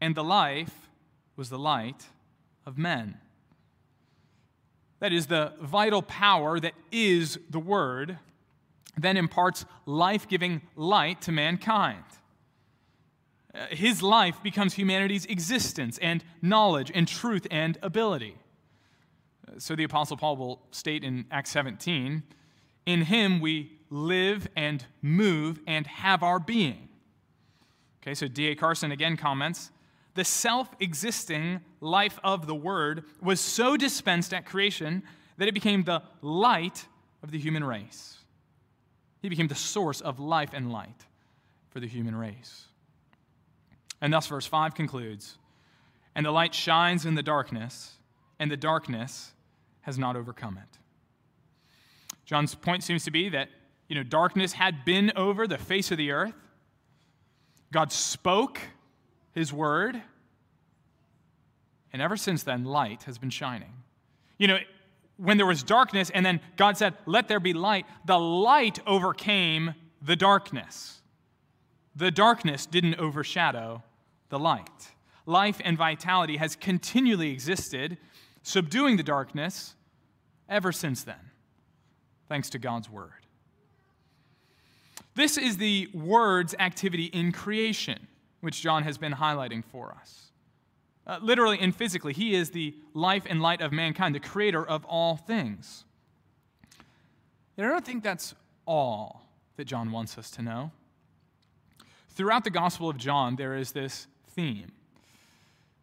and 0.00 0.14
the 0.14 0.24
life 0.24 0.88
was 1.36 1.48
the 1.48 1.58
light 1.58 2.06
of 2.66 2.78
men. 2.78 3.18
That 5.00 5.12
is, 5.12 5.26
the 5.26 5.52
vital 5.60 6.02
power 6.02 6.60
that 6.60 6.74
is 6.90 7.38
the 7.50 7.58
Word 7.58 8.18
then 8.96 9.16
imparts 9.16 9.64
life 9.86 10.28
giving 10.28 10.62
light 10.76 11.20
to 11.22 11.32
mankind. 11.32 12.04
Uh, 13.54 13.66
his 13.70 14.02
life 14.02 14.42
becomes 14.42 14.74
humanity's 14.74 15.26
existence 15.26 15.98
and 15.98 16.24
knowledge 16.40 16.90
and 16.94 17.06
truth 17.06 17.46
and 17.50 17.78
ability. 17.82 18.36
So 19.58 19.76
the 19.76 19.84
Apostle 19.84 20.16
Paul 20.16 20.36
will 20.36 20.62
state 20.70 21.04
in 21.04 21.26
Acts 21.30 21.50
17 21.50 22.22
In 22.86 23.02
him 23.02 23.40
we 23.40 23.72
live 23.90 24.48
and 24.56 24.84
move 25.02 25.60
and 25.66 25.86
have 25.86 26.22
our 26.22 26.38
being. 26.38 26.88
Okay, 28.02 28.14
so 28.14 28.28
D.A. 28.28 28.54
Carson 28.54 28.92
again 28.92 29.16
comments 29.16 29.70
The 30.14 30.24
self 30.24 30.68
existing 30.80 31.60
life 31.80 32.18
of 32.24 32.46
the 32.46 32.54
Word 32.54 33.04
was 33.20 33.40
so 33.40 33.76
dispensed 33.76 34.34
at 34.34 34.46
creation 34.46 35.02
that 35.38 35.48
it 35.48 35.54
became 35.54 35.84
the 35.84 36.02
light 36.20 36.86
of 37.22 37.30
the 37.30 37.38
human 37.38 37.64
race. 37.64 38.18
He 39.20 39.28
became 39.28 39.48
the 39.48 39.54
source 39.54 40.00
of 40.00 40.18
life 40.18 40.50
and 40.52 40.72
light 40.72 41.06
for 41.70 41.80
the 41.80 41.86
human 41.86 42.14
race. 42.14 42.66
And 44.00 44.12
thus, 44.12 44.26
verse 44.26 44.46
5 44.46 44.74
concludes 44.74 45.38
And 46.14 46.26
the 46.26 46.32
light 46.32 46.54
shines 46.54 47.06
in 47.06 47.14
the 47.14 47.22
darkness 47.22 47.96
and 48.38 48.50
the 48.50 48.56
darkness 48.56 49.32
has 49.82 49.98
not 49.98 50.16
overcome 50.16 50.58
it. 50.58 50.78
John's 52.24 52.54
point 52.54 52.82
seems 52.82 53.04
to 53.04 53.10
be 53.12 53.28
that 53.28 53.48
you 53.88 53.94
know, 53.94 54.02
darkness 54.02 54.54
had 54.54 54.84
been 54.84 55.12
over 55.16 55.46
the 55.46 55.58
face 55.58 55.92
of 55.92 55.98
the 55.98 56.10
earth. 56.10 56.34
God 57.72 57.90
spoke 57.90 58.60
his 59.32 59.52
word, 59.52 60.00
and 61.92 62.00
ever 62.00 62.16
since 62.16 62.42
then, 62.42 62.64
light 62.64 63.04
has 63.04 63.18
been 63.18 63.30
shining. 63.30 63.72
You 64.38 64.48
know, 64.48 64.58
when 65.16 65.36
there 65.36 65.46
was 65.46 65.62
darkness, 65.62 66.10
and 66.10 66.24
then 66.24 66.40
God 66.56 66.76
said, 66.76 66.94
Let 67.06 67.28
there 67.28 67.40
be 67.40 67.52
light, 67.52 67.86
the 68.06 68.18
light 68.18 68.78
overcame 68.86 69.74
the 70.00 70.16
darkness. 70.16 71.00
The 71.96 72.10
darkness 72.10 72.66
didn't 72.66 72.96
overshadow 72.96 73.82
the 74.28 74.38
light. 74.38 74.92
Life 75.26 75.60
and 75.64 75.76
vitality 75.76 76.38
has 76.38 76.56
continually 76.56 77.30
existed 77.30 77.98
subduing 78.42 78.96
the 78.96 79.02
darkness 79.02 79.74
ever 80.48 80.72
since 80.72 81.04
then, 81.04 81.30
thanks 82.28 82.50
to 82.50 82.58
God's 82.58 82.90
Word. 82.90 83.21
This 85.14 85.36
is 85.36 85.58
the 85.58 85.88
Word's 85.92 86.54
activity 86.58 87.06
in 87.06 87.32
creation, 87.32 88.06
which 88.40 88.62
John 88.62 88.82
has 88.84 88.98
been 88.98 89.12
highlighting 89.12 89.64
for 89.64 89.92
us. 90.00 90.30
Uh, 91.06 91.18
literally 91.20 91.58
and 91.60 91.74
physically, 91.74 92.12
he 92.12 92.34
is 92.34 92.50
the 92.50 92.74
life 92.94 93.24
and 93.28 93.42
light 93.42 93.60
of 93.60 93.72
mankind, 93.72 94.14
the 94.14 94.20
creator 94.20 94.64
of 94.64 94.84
all 94.84 95.16
things. 95.16 95.84
And 97.56 97.66
I 97.66 97.70
don't 97.70 97.84
think 97.84 98.02
that's 98.02 98.34
all 98.66 99.26
that 99.56 99.64
John 99.64 99.90
wants 99.90 100.16
us 100.16 100.30
to 100.32 100.42
know. 100.42 100.70
Throughout 102.10 102.44
the 102.44 102.50
Gospel 102.50 102.88
of 102.88 102.96
John, 102.96 103.36
there 103.36 103.56
is 103.56 103.72
this 103.72 104.06
theme 104.28 104.72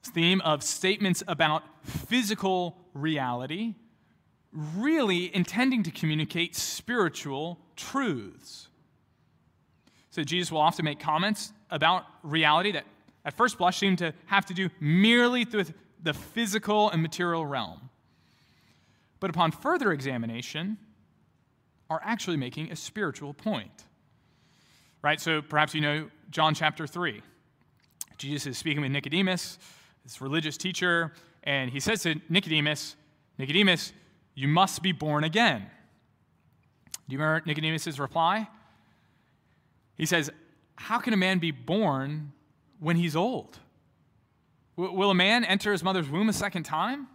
theme 0.01 0.41
of 0.41 0.63
statements 0.63 1.21
about 1.27 1.63
physical 1.83 2.77
reality 2.93 3.75
really 4.51 5.33
intending 5.35 5.83
to 5.83 5.91
communicate 5.91 6.55
spiritual 6.55 7.59
truths. 7.75 8.68
So 10.11 10.23
Jesus 10.23 10.51
will 10.51 10.61
often 10.61 10.85
make 10.85 10.99
comments 10.99 11.53
about 11.69 12.05
reality 12.23 12.71
that 12.71 12.85
at 13.25 13.35
first 13.35 13.57
blush 13.57 13.77
seem 13.77 13.95
to 13.97 14.13
have 14.25 14.45
to 14.47 14.53
do 14.53 14.69
merely 14.79 15.45
with 15.45 15.73
the 16.01 16.13
physical 16.13 16.89
and 16.89 17.01
material 17.01 17.45
realm. 17.45 17.89
But 19.19 19.29
upon 19.29 19.51
further 19.51 19.91
examination, 19.91 20.77
are 21.89 22.01
actually 22.03 22.37
making 22.37 22.71
a 22.71 22.75
spiritual 22.75 23.33
point. 23.33 23.85
Right? 25.01 25.19
So 25.19 25.41
perhaps 25.41 25.73
you 25.73 25.81
know 25.81 26.09
John 26.29 26.53
chapter 26.53 26.85
3. 26.85 27.21
Jesus 28.17 28.47
is 28.47 28.57
speaking 28.57 28.81
with 28.81 28.91
Nicodemus, 28.91 29.57
this 30.03 30.21
religious 30.21 30.57
teacher, 30.57 31.13
and 31.43 31.71
he 31.71 31.79
says 31.79 32.03
to 32.03 32.15
Nicodemus, 32.27 32.95
Nicodemus, 33.37 33.93
you 34.35 34.47
must 34.47 34.83
be 34.83 34.91
born 34.91 35.23
again. 35.23 35.65
Do 37.07 37.13
you 37.13 37.19
remember 37.19 37.45
Nicodemus' 37.45 37.97
reply? 37.97 38.47
He 39.99 40.07
says, 40.07 40.31
How 40.77 40.97
can 40.97 41.13
a 41.13 41.17
man 41.17 41.37
be 41.37 41.51
born 41.51 42.31
when 42.79 42.95
he's 42.95 43.15
old? 43.15 43.59
will 44.77 45.11
a 45.11 45.15
man 45.15 45.43
enter 45.43 45.73
his 45.73 45.83
mother's 45.83 46.07
womb 46.07 46.29
a 46.29 46.33
second 46.33 46.63
time? 46.63 47.05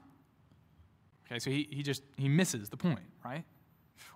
Okay, 1.27 1.39
so 1.39 1.51
he, 1.51 1.67
he 1.71 1.83
just 1.83 2.03
he 2.19 2.29
misses 2.29 2.69
the 2.69 2.77
point, 2.77 3.01
right? 3.25 3.43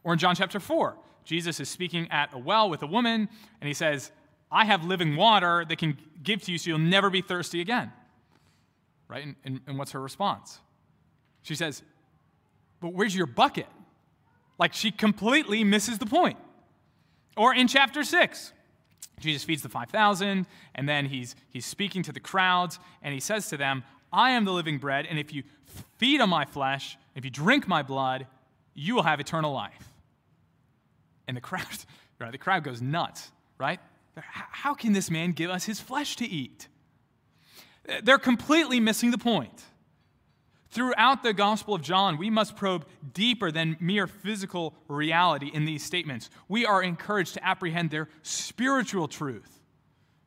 Or 0.04 0.12
in 0.12 0.18
John 0.18 0.35
chapter 0.35 0.61
4, 0.61 0.98
Jesus 1.24 1.59
is 1.59 1.70
speaking 1.70 2.09
at 2.11 2.35
a 2.35 2.38
well 2.38 2.68
with 2.68 2.83
a 2.83 2.87
woman, 2.87 3.26
and 3.61 3.68
he 3.68 3.72
says, 3.72 4.12
I 4.52 4.66
have 4.66 4.85
living 4.85 5.16
water 5.16 5.64
that 5.66 5.78
can 5.78 5.96
give 6.22 6.42
to 6.42 6.52
you 6.52 6.59
so 6.59 6.68
you'll 6.68 6.78
never 6.78 7.09
be 7.09 7.22
thirsty 7.22 7.62
again. 7.62 7.90
Right? 9.09 9.24
And, 9.24 9.37
and, 9.44 9.61
and 9.66 9.78
what's 9.78 9.92
her 9.92 10.00
response? 10.00 10.61
She 11.40 11.54
says, 11.54 11.83
But 12.81 12.92
where's 12.92 13.16
your 13.16 13.26
bucket? 13.26 13.66
Like 14.59 14.74
she 14.74 14.90
completely 14.90 15.64
misses 15.64 15.96
the 15.96 16.07
point. 16.07 16.37
Or 17.35 17.54
in 17.54 17.66
chapter 17.66 18.02
6, 18.02 18.52
Jesus 19.20 19.44
feeds 19.44 19.62
the 19.62 19.68
5,000, 19.68 20.46
and 20.74 20.88
then 20.88 21.07
he's, 21.07 21.37
he's 21.50 21.66
speaking 21.66 22.02
to 22.04 22.12
the 22.12 22.20
crowds, 22.20 22.78
and 23.02 23.14
he 23.14 23.20
says 23.20 23.48
to 23.48 23.57
them, 23.57 23.85
I 24.12 24.31
am 24.31 24.44
the 24.44 24.52
living 24.52 24.78
bread, 24.78 25.07
and 25.07 25.18
if 25.18 25.33
you 25.33 25.42
feed 25.98 26.20
on 26.20 26.31
my 26.31 26.44
flesh, 26.44 26.96
if 27.14 27.24
you 27.24 27.31
drink 27.31 27.68
my 27.68 27.83
blood, 27.83 28.26
you 28.74 28.94
will 28.94 29.02
have 29.02 29.20
eternal 29.20 29.52
life. 29.52 29.92
And 31.26 31.37
the 31.37 31.40
crowd, 31.40 31.66
right, 32.18 32.33
the 32.33 32.38
crowd 32.38 32.64
goes 32.64 32.81
nuts, 32.81 33.31
right? 33.59 33.81
How 34.16 34.74
can 34.74 34.92
this 34.92 35.11
man 35.11 35.33
give 35.33 35.50
us 35.50 35.64
his 35.64 35.81
flesh 35.81 36.16
to 36.16 36.26
eat? 36.26 36.68
They're 38.02 38.18
completely 38.18 38.81
missing 38.81 39.11
the 39.11 39.18
point. 39.18 39.62
Throughout 40.70 41.22
the 41.22 41.33
Gospel 41.33 41.74
of 41.74 41.83
John, 41.83 42.18
we 42.18 42.28
must 42.28 42.54
probe 42.54 42.87
deeper 43.14 43.50
than 43.50 43.76
mere 43.81 44.07
physical 44.07 44.74
reality 44.87 45.50
in 45.52 45.64
these 45.64 45.83
statements. 45.83 46.28
We 46.46 46.66
are 46.66 46.83
encouraged 46.83 47.35
to 47.35 47.46
apprehend 47.46 47.90
their 47.90 48.09
spiritual 48.22 49.09
truth 49.09 49.61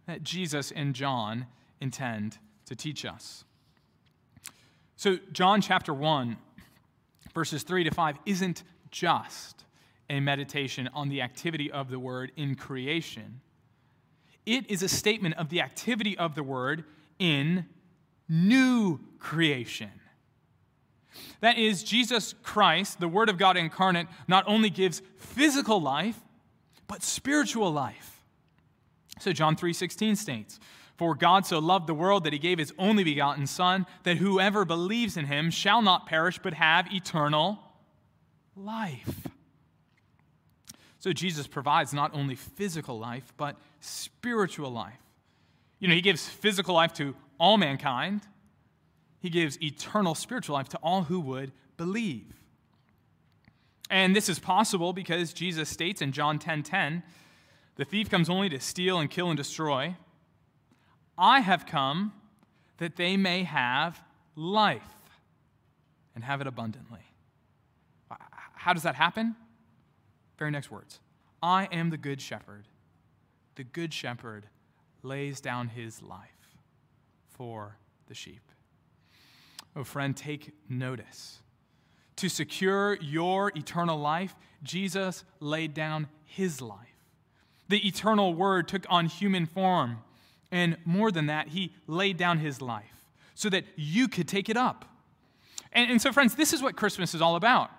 that 0.07 0.23
Jesus 0.23 0.71
and 0.71 0.95
John 0.95 1.45
intend 1.79 2.39
to 2.65 2.75
teach 2.75 3.05
us. 3.05 3.43
So, 4.95 5.17
John 5.31 5.61
chapter 5.61 5.93
1, 5.93 6.37
verses 7.33 7.63
3 7.63 7.83
to 7.83 7.91
5, 7.91 8.17
isn't 8.25 8.63
just 8.89 9.65
a 10.09 10.19
meditation 10.19 10.89
on 10.93 11.09
the 11.09 11.21
activity 11.21 11.71
of 11.71 11.89
the 11.89 11.99
Word 11.99 12.31
in 12.35 12.55
creation, 12.55 13.41
it 14.45 14.69
is 14.69 14.81
a 14.81 14.89
statement 14.89 15.35
of 15.35 15.49
the 15.49 15.61
activity 15.61 16.17
of 16.17 16.33
the 16.33 16.43
Word 16.43 16.83
in 17.19 17.67
new 18.27 18.99
creation. 19.19 19.91
That 21.41 21.57
is, 21.57 21.83
Jesus 21.83 22.33
Christ, 22.43 22.99
the 22.99 23.07
Word 23.07 23.29
of 23.29 23.37
God 23.37 23.57
incarnate, 23.57 24.07
not 24.27 24.43
only 24.47 24.69
gives 24.69 25.01
physical 25.17 25.81
life, 25.81 26.19
but 26.87 27.03
spiritual 27.03 27.71
life. 27.71 28.23
So 29.19 29.33
John 29.33 29.55
3:16 29.55 30.15
states, 30.15 30.59
"For 30.97 31.15
God 31.15 31.45
so 31.45 31.59
loved 31.59 31.87
the 31.87 31.93
world 31.93 32.23
that 32.23 32.33
he 32.33 32.39
gave 32.39 32.57
his 32.57 32.73
only 32.77 33.03
begotten 33.03 33.47
son, 33.47 33.85
that 34.03 34.17
whoever 34.17 34.65
believes 34.65 35.17
in 35.17 35.25
him 35.25 35.51
shall 35.51 35.81
not 35.81 36.05
perish 36.05 36.39
but 36.41 36.53
have 36.55 36.91
eternal 36.91 37.63
life." 38.55 39.27
So 40.99 41.13
Jesus 41.13 41.47
provides 41.47 41.93
not 41.93 42.13
only 42.13 42.35
physical 42.35 42.99
life, 42.99 43.33
but 43.35 43.59
spiritual 43.79 44.71
life. 44.71 44.99
You 45.79 45.87
know, 45.87 45.95
he 45.95 46.01
gives 46.01 46.29
physical 46.29 46.75
life 46.75 46.93
to 46.93 47.15
all 47.39 47.57
mankind, 47.57 48.27
he 49.21 49.29
gives 49.29 49.61
eternal 49.61 50.15
spiritual 50.15 50.55
life 50.55 50.67
to 50.69 50.77
all 50.77 51.03
who 51.03 51.19
would 51.19 51.51
believe. 51.77 52.33
And 53.89 54.15
this 54.15 54.27
is 54.27 54.39
possible 54.39 54.93
because 54.93 55.31
Jesus 55.31 55.69
states 55.69 56.01
in 56.01 56.11
John 56.11 56.39
10:10, 56.39 56.63
10, 56.63 56.63
10, 56.63 57.03
the 57.75 57.85
thief 57.85 58.09
comes 58.09 58.29
only 58.29 58.49
to 58.49 58.59
steal 58.59 58.99
and 58.99 59.09
kill 59.09 59.29
and 59.29 59.37
destroy. 59.37 59.95
I 61.17 61.41
have 61.41 61.65
come 61.65 62.13
that 62.77 62.95
they 62.95 63.15
may 63.15 63.43
have 63.43 64.03
life 64.35 64.81
and 66.15 66.23
have 66.23 66.41
it 66.41 66.47
abundantly. 66.47 67.01
How 68.55 68.73
does 68.73 68.83
that 68.83 68.95
happen? 68.95 69.35
Very 70.37 70.51
next 70.51 70.71
words. 70.71 70.99
I 71.43 71.65
am 71.71 71.89
the 71.89 71.97
good 71.97 72.21
shepherd. 72.21 72.67
The 73.55 73.63
good 73.63 73.93
shepherd 73.93 74.47
lays 75.03 75.41
down 75.41 75.69
his 75.69 76.01
life 76.01 76.55
for 77.29 77.77
the 78.07 78.13
sheep. 78.13 78.50
Oh, 79.75 79.83
friend, 79.83 80.15
take 80.15 80.51
notice. 80.69 81.39
To 82.17 82.29
secure 82.29 82.97
your 83.01 83.51
eternal 83.55 83.97
life, 83.97 84.35
Jesus 84.63 85.23
laid 85.39 85.73
down 85.73 86.07
his 86.25 86.61
life. 86.61 86.77
The 87.69 87.85
eternal 87.87 88.33
word 88.33 88.67
took 88.67 88.85
on 88.89 89.05
human 89.05 89.45
form. 89.45 89.99
And 90.51 90.77
more 90.83 91.11
than 91.11 91.27
that, 91.27 91.49
he 91.49 91.73
laid 91.87 92.17
down 92.17 92.39
his 92.39 92.61
life 92.61 93.07
so 93.33 93.49
that 93.49 93.63
you 93.75 94.07
could 94.07 94.27
take 94.27 94.49
it 94.49 94.57
up. 94.57 94.85
And, 95.71 95.89
and 95.89 96.01
so, 96.01 96.11
friends, 96.11 96.35
this 96.35 96.51
is 96.51 96.61
what 96.61 96.75
Christmas 96.75 97.15
is 97.15 97.21
all 97.21 97.37
about. 97.37 97.71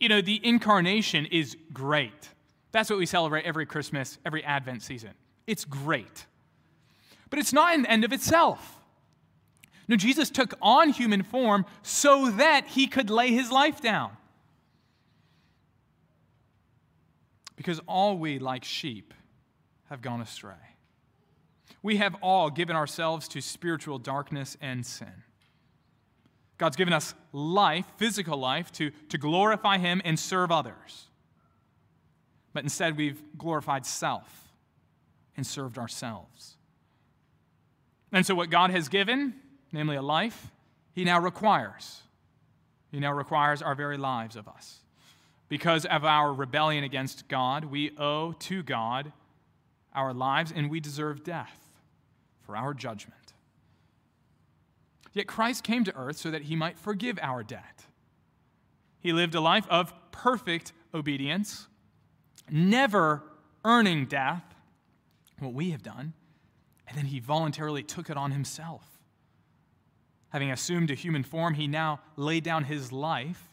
You 0.00 0.08
know, 0.08 0.22
the 0.22 0.40
incarnation 0.42 1.26
is 1.26 1.56
great. 1.72 2.30
That's 2.72 2.88
what 2.88 2.98
we 2.98 3.06
celebrate 3.06 3.44
every 3.44 3.66
Christmas, 3.66 4.18
every 4.24 4.42
Advent 4.42 4.82
season. 4.82 5.10
It's 5.46 5.64
great. 5.64 6.26
But 7.28 7.38
it's 7.38 7.52
not 7.52 7.74
an 7.74 7.86
end 7.86 8.04
of 8.04 8.12
itself. 8.12 8.78
No, 9.88 9.96
Jesus 9.96 10.30
took 10.30 10.54
on 10.62 10.90
human 10.90 11.22
form 11.22 11.66
so 11.82 12.30
that 12.30 12.66
he 12.68 12.86
could 12.86 13.10
lay 13.10 13.30
his 13.30 13.50
life 13.50 13.80
down. 13.80 14.16
Because 17.56 17.80
all 17.86 18.18
we, 18.18 18.38
like 18.38 18.64
sheep, 18.64 19.12
have 19.88 20.02
gone 20.02 20.20
astray. 20.20 20.54
We 21.82 21.96
have 21.96 22.14
all 22.22 22.48
given 22.48 22.76
ourselves 22.76 23.28
to 23.28 23.40
spiritual 23.40 23.98
darkness 23.98 24.56
and 24.60 24.86
sin. 24.86 25.24
God's 26.58 26.76
given 26.76 26.94
us 26.94 27.14
life, 27.32 27.86
physical 27.96 28.38
life, 28.38 28.70
to, 28.72 28.92
to 29.08 29.18
glorify 29.18 29.78
Him 29.78 30.00
and 30.04 30.18
serve 30.18 30.52
others. 30.52 31.08
But 32.52 32.62
instead, 32.62 32.96
we've 32.96 33.20
glorified 33.36 33.84
self 33.84 34.52
and 35.36 35.46
served 35.46 35.78
ourselves. 35.78 36.56
And 38.12 38.24
so, 38.24 38.34
what 38.34 38.50
God 38.50 38.70
has 38.70 38.88
given, 38.88 39.34
namely 39.72 39.96
a 39.96 40.02
life, 40.02 40.52
he 40.92 41.04
now 41.04 41.18
requires. 41.18 42.02
He 42.90 43.00
now 43.00 43.12
requires 43.12 43.62
our 43.62 43.74
very 43.74 43.96
lives 43.96 44.36
of 44.36 44.46
us. 44.46 44.80
Because 45.48 45.84
of 45.86 46.04
our 46.04 46.32
rebellion 46.32 46.84
against 46.84 47.28
God, 47.28 47.66
we 47.66 47.96
owe 47.98 48.32
to 48.32 48.62
God 48.62 49.12
our 49.94 50.14
lives 50.14 50.52
and 50.54 50.70
we 50.70 50.80
deserve 50.80 51.24
death 51.24 51.58
for 52.42 52.56
our 52.56 52.74
judgment. 52.74 53.32
Yet 55.12 55.26
Christ 55.26 55.62
came 55.62 55.84
to 55.84 55.94
earth 55.94 56.16
so 56.16 56.30
that 56.30 56.42
he 56.42 56.56
might 56.56 56.78
forgive 56.78 57.18
our 57.20 57.42
debt. 57.42 57.84
He 58.98 59.12
lived 59.12 59.34
a 59.34 59.40
life 59.40 59.66
of 59.68 59.92
perfect 60.10 60.72
obedience, 60.94 61.66
never 62.50 63.22
earning 63.64 64.06
death, 64.06 64.44
what 65.38 65.52
we 65.52 65.70
have 65.70 65.82
done, 65.82 66.14
and 66.86 66.96
then 66.96 67.06
he 67.06 67.20
voluntarily 67.20 67.82
took 67.82 68.08
it 68.10 68.16
on 68.16 68.30
himself. 68.30 68.91
Having 70.32 70.50
assumed 70.50 70.90
a 70.90 70.94
human 70.94 71.22
form, 71.22 71.52
he 71.54 71.66
now 71.66 72.00
laid 72.16 72.42
down 72.42 72.64
his 72.64 72.90
life, 72.90 73.50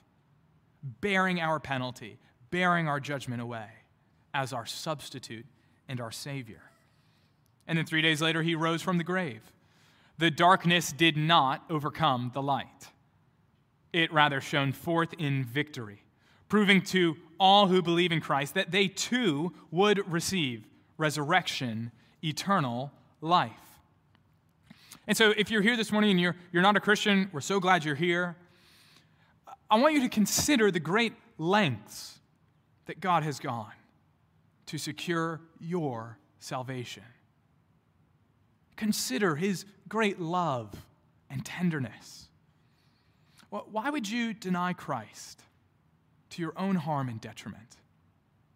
bearing 1.01 1.41
our 1.41 1.59
penalty, 1.59 2.17
bearing 2.51 2.87
our 2.87 3.01
judgment 3.01 3.41
away 3.41 3.67
as 4.33 4.53
our 4.53 4.65
substitute 4.65 5.45
and 5.89 5.99
our 5.99 6.11
Savior. 6.11 6.61
And 7.67 7.77
then 7.77 7.85
three 7.85 8.01
days 8.01 8.21
later, 8.21 8.41
he 8.43 8.55
rose 8.55 8.81
from 8.81 8.97
the 8.97 9.03
grave. 9.03 9.41
The 10.19 10.31
darkness 10.31 10.93
did 10.93 11.17
not 11.17 11.65
overcome 11.69 12.31
the 12.33 12.41
light, 12.41 12.87
it 13.91 14.13
rather 14.13 14.39
shone 14.39 14.71
forth 14.71 15.13
in 15.17 15.43
victory, 15.43 16.03
proving 16.47 16.81
to 16.83 17.17
all 17.39 17.67
who 17.67 17.81
believe 17.81 18.11
in 18.13 18.21
Christ 18.21 18.53
that 18.53 18.71
they 18.71 18.87
too 18.87 19.53
would 19.69 20.09
receive 20.11 20.65
resurrection, 20.97 21.91
eternal 22.23 22.91
life. 23.19 23.68
And 25.09 25.17
so, 25.17 25.33
if 25.35 25.49
you're 25.49 25.63
here 25.63 25.75
this 25.75 25.91
morning 25.91 26.11
and 26.11 26.21
you're, 26.21 26.35
you're 26.51 26.61
not 26.61 26.77
a 26.77 26.79
Christian, 26.79 27.31
we're 27.33 27.41
so 27.41 27.59
glad 27.59 27.83
you're 27.83 27.95
here. 27.95 28.35
I 29.67 29.79
want 29.79 29.95
you 29.95 30.01
to 30.01 30.07
consider 30.07 30.69
the 30.69 30.79
great 30.79 31.13
lengths 31.39 32.19
that 32.85 32.99
God 32.99 33.23
has 33.23 33.39
gone 33.39 33.71
to 34.67 34.77
secure 34.77 35.41
your 35.59 36.19
salvation. 36.37 37.01
Consider 38.75 39.35
his 39.35 39.65
great 39.87 40.21
love 40.21 40.75
and 41.27 41.43
tenderness. 41.43 42.27
Why 43.49 43.89
would 43.89 44.07
you 44.07 44.35
deny 44.35 44.73
Christ 44.73 45.41
to 46.29 46.41
your 46.43 46.53
own 46.55 46.75
harm 46.75 47.09
and 47.09 47.19
detriment 47.19 47.77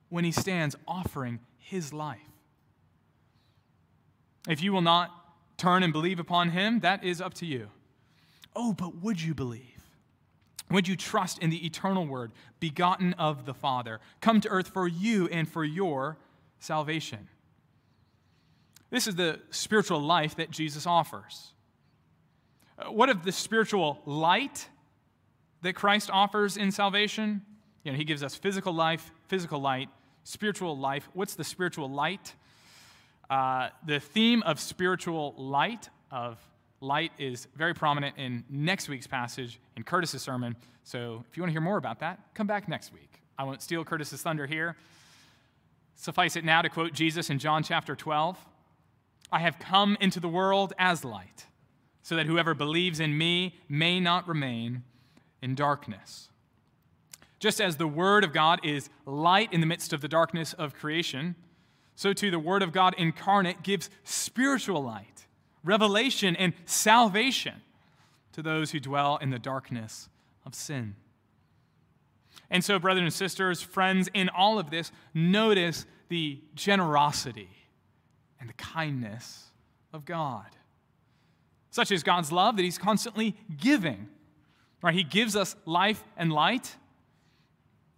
when 0.09 0.23
he 0.23 0.31
stands 0.31 0.75
offering 0.87 1.39
his 1.57 1.91
life? 1.93 2.19
If 4.47 4.61
you 4.61 4.71
will 4.71 4.81
not 4.81 5.22
turn 5.63 5.81
and 5.81 5.93
believe 5.93 6.19
upon 6.19 6.49
him, 6.49 6.81
that 6.81 7.05
is 7.05 7.21
up 7.21 7.33
to 7.35 7.45
you. 7.45 7.69
Oh, 8.53 8.73
but 8.73 9.01
would 9.01 9.21
you 9.21 9.33
believe? 9.33 9.61
Would 10.69 10.89
you 10.89 10.97
trust 10.97 11.39
in 11.39 11.49
the 11.51 11.65
eternal 11.65 12.05
word, 12.05 12.33
begotten 12.59 13.13
of 13.13 13.45
the 13.45 13.53
Father, 13.53 14.01
come 14.19 14.41
to 14.41 14.49
earth 14.49 14.67
for 14.67 14.89
you 14.89 15.27
and 15.29 15.47
for 15.49 15.63
your 15.63 16.17
salvation? 16.59 17.29
This 18.89 19.07
is 19.07 19.15
the 19.15 19.39
spiritual 19.51 20.01
life 20.01 20.35
that 20.35 20.51
Jesus 20.51 20.85
offers. 20.85 21.53
Uh, 22.77 22.91
what 22.91 23.09
of 23.09 23.23
the 23.23 23.31
spiritual 23.31 24.01
light 24.05 24.67
that 25.61 25.73
Christ 25.75 26.09
offers 26.11 26.57
in 26.57 26.71
salvation? 26.71 27.41
You 27.83 27.93
know, 27.93 27.97
he 27.97 28.03
gives 28.03 28.21
us 28.21 28.35
physical 28.35 28.73
life, 28.73 29.11
physical 29.27 29.61
light, 29.61 29.89
spiritual 30.25 30.77
life. 30.77 31.07
What's 31.13 31.35
the 31.35 31.43
spiritual 31.45 31.89
light? 31.89 32.35
Uh, 33.33 33.69
the 33.87 33.99
theme 33.99 34.43
of 34.43 34.59
spiritual 34.59 35.33
light, 35.39 35.89
of 36.11 36.37
light, 36.81 37.11
is 37.17 37.47
very 37.55 37.73
prominent 37.73 38.15
in 38.15 38.43
next 38.47 38.87
week's 38.87 39.07
passage 39.07 39.59
in 39.75 39.81
Curtis's 39.81 40.21
sermon. 40.21 40.55
So 40.83 41.25
if 41.27 41.35
you 41.35 41.41
want 41.41 41.49
to 41.49 41.53
hear 41.53 41.61
more 41.61 41.77
about 41.77 41.99
that, 42.01 42.19
come 42.35 42.45
back 42.45 42.69
next 42.69 42.93
week. 42.93 43.23
I 43.35 43.43
won't 43.43 43.63
steal 43.63 43.83
Curtis's 43.83 44.21
thunder 44.21 44.45
here. 44.45 44.75
Suffice 45.95 46.35
it 46.35 46.45
now 46.45 46.61
to 46.61 46.69
quote 46.69 46.93
Jesus 46.93 47.31
in 47.31 47.39
John 47.39 47.63
chapter 47.63 47.95
12 47.95 48.37
I 49.31 49.39
have 49.39 49.57
come 49.57 49.97
into 49.99 50.19
the 50.19 50.29
world 50.29 50.73
as 50.77 51.03
light, 51.03 51.47
so 52.03 52.15
that 52.15 52.27
whoever 52.27 52.53
believes 52.53 52.99
in 52.99 53.17
me 53.17 53.55
may 53.67 53.99
not 53.99 54.27
remain 54.27 54.83
in 55.41 55.55
darkness. 55.55 56.29
Just 57.39 57.59
as 57.59 57.77
the 57.77 57.87
Word 57.87 58.23
of 58.23 58.31
God 58.31 58.59
is 58.63 58.91
light 59.07 59.51
in 59.51 59.59
the 59.59 59.65
midst 59.65 59.91
of 59.91 60.01
the 60.01 60.07
darkness 60.07 60.53
of 60.53 60.75
creation, 60.75 61.35
so 61.95 62.13
too 62.13 62.31
the 62.31 62.39
Word 62.39 62.63
of 62.63 62.71
God 62.71 62.95
incarnate 62.97 63.63
gives 63.63 63.89
spiritual 64.03 64.83
light, 64.83 65.25
revelation, 65.63 66.35
and 66.35 66.53
salvation 66.65 67.61
to 68.33 68.41
those 68.41 68.71
who 68.71 68.79
dwell 68.79 69.17
in 69.17 69.29
the 69.29 69.39
darkness 69.39 70.09
of 70.45 70.55
sin. 70.55 70.95
And 72.49 72.63
so, 72.63 72.77
brothers 72.79 73.03
and 73.03 73.13
sisters, 73.13 73.61
friends, 73.61 74.09
in 74.13 74.29
all 74.29 74.59
of 74.59 74.69
this, 74.69 74.91
notice 75.13 75.85
the 76.09 76.39
generosity 76.55 77.49
and 78.39 78.49
the 78.49 78.53
kindness 78.53 79.45
of 79.91 80.05
God. 80.05 80.47
Such 81.69 81.91
is 81.91 82.03
God's 82.03 82.31
love 82.31 82.57
that 82.57 82.63
He's 82.63 82.77
constantly 82.77 83.35
giving. 83.57 84.07
Right? 84.81 84.93
He 84.93 85.03
gives 85.03 85.35
us 85.35 85.55
life 85.65 86.03
and 86.17 86.31
light, 86.31 86.75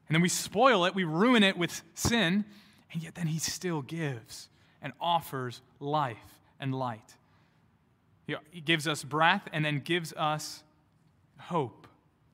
and 0.08 0.16
then 0.16 0.22
we 0.22 0.30
spoil 0.30 0.86
it, 0.86 0.94
we 0.94 1.04
ruin 1.04 1.44
it 1.44 1.58
with 1.58 1.82
sin, 1.96 2.46
and 2.92 3.04
yet 3.04 3.16
then 3.16 3.28
He 3.28 3.40
still 3.40 3.82
gives 3.82 4.50
and 4.82 4.94
offers 5.00 5.62
life 5.80 6.40
and 6.60 6.74
light. 6.74 7.16
He 8.52 8.62
gives 8.62 8.88
us 8.88 9.04
breath 9.04 9.48
and 9.54 9.64
then 9.64 9.80
gives 9.80 10.14
us 10.14 10.64
hope 11.40 11.88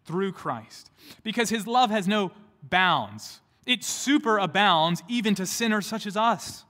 through 0.06 0.32
Christ 0.32 0.90
because 1.24 1.50
His 1.50 1.68
love 1.68 1.90
has 1.90 2.08
no 2.08 2.32
bounds. 2.64 3.42
It 3.66 3.82
superabounds 3.82 5.02
even 5.08 5.36
to 5.36 5.46
sinners 5.46 5.86
such 5.86 6.06
as 6.06 6.18
us. 6.18 6.66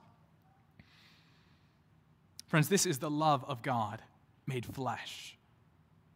Friends, 2.48 2.68
this 2.68 2.84
is 2.84 2.98
the 2.98 3.10
love 3.10 3.44
of 3.48 3.62
God 3.62 4.02
made 4.46 4.66
flesh, 4.66 5.38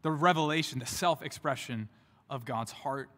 the 0.02 0.10
revelation, 0.10 0.78
the 0.78 0.86
self 0.86 1.22
expression 1.22 1.88
of 2.28 2.44
God's 2.44 2.72
heart. 2.72 3.08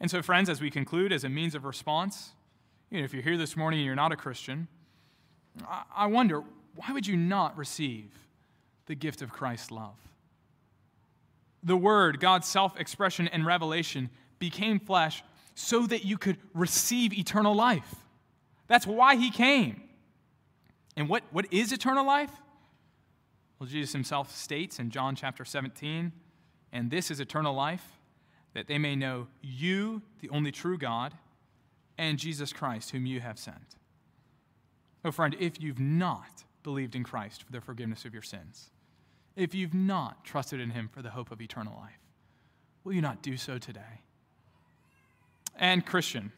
And 0.00 0.10
so, 0.10 0.22
friends, 0.22 0.48
as 0.48 0.60
we 0.60 0.70
conclude, 0.70 1.12
as 1.12 1.24
a 1.24 1.28
means 1.28 1.54
of 1.54 1.64
response, 1.64 2.32
you 2.90 2.98
know, 2.98 3.04
if 3.04 3.12
you're 3.12 3.22
here 3.22 3.36
this 3.36 3.56
morning 3.56 3.80
and 3.80 3.86
you're 3.86 3.94
not 3.94 4.12
a 4.12 4.16
Christian, 4.16 4.68
I 5.94 6.06
wonder, 6.06 6.42
why 6.74 6.92
would 6.92 7.06
you 7.06 7.16
not 7.16 7.56
receive 7.56 8.10
the 8.86 8.94
gift 8.94 9.22
of 9.22 9.32
Christ's 9.32 9.70
love? 9.70 9.96
The 11.62 11.76
Word, 11.76 12.20
God's 12.20 12.46
self 12.46 12.78
expression 12.78 13.28
and 13.28 13.44
revelation, 13.44 14.10
became 14.38 14.78
flesh 14.78 15.24
so 15.54 15.86
that 15.86 16.04
you 16.04 16.18
could 16.18 16.36
receive 16.54 17.12
eternal 17.12 17.54
life. 17.54 17.96
That's 18.68 18.86
why 18.86 19.16
He 19.16 19.30
came. 19.30 19.82
And 20.96 21.08
what, 21.08 21.22
what 21.30 21.46
is 21.52 21.72
eternal 21.72 22.06
life? 22.06 22.30
Well, 23.58 23.68
Jesus 23.68 23.92
himself 23.92 24.34
states 24.34 24.78
in 24.78 24.90
John 24.90 25.16
chapter 25.16 25.44
17, 25.44 26.12
and 26.72 26.90
this 26.90 27.10
is 27.10 27.20
eternal 27.20 27.54
life, 27.54 27.84
that 28.52 28.66
they 28.66 28.78
may 28.78 28.96
know 28.96 29.28
you, 29.40 30.02
the 30.20 30.28
only 30.28 30.52
true 30.52 30.76
God, 30.76 31.14
and 31.98 32.18
Jesus 32.18 32.52
Christ, 32.52 32.90
whom 32.90 33.06
you 33.06 33.20
have 33.20 33.38
sent. 33.38 33.76
Oh, 35.04 35.10
friend, 35.10 35.36
if 35.38 35.60
you've 35.60 35.80
not 35.80 36.44
believed 36.62 36.94
in 36.94 37.04
Christ 37.04 37.42
for 37.42 37.52
the 37.52 37.60
forgiveness 37.60 38.04
of 38.04 38.12
your 38.12 38.22
sins, 38.22 38.70
if 39.36 39.54
you've 39.54 39.74
not 39.74 40.24
trusted 40.24 40.60
in 40.60 40.70
him 40.70 40.88
for 40.88 41.02
the 41.02 41.10
hope 41.10 41.30
of 41.30 41.40
eternal 41.40 41.76
life, 41.78 42.00
will 42.84 42.92
you 42.92 43.02
not 43.02 43.22
do 43.22 43.36
so 43.36 43.58
today? 43.58 44.02
And, 45.54 45.86
Christian, 45.86 46.32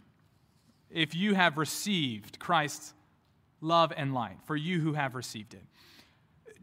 if 0.91 1.15
you 1.15 1.35
have 1.35 1.59
received 1.59 2.39
Christ's 2.39 2.95
love, 3.61 3.93
and 3.97 4.15
light 4.15 4.39
for 4.45 4.57
you 4.57 4.81
who 4.81 4.93
have 4.95 5.15
received 5.15 5.55
it. 5.55 5.63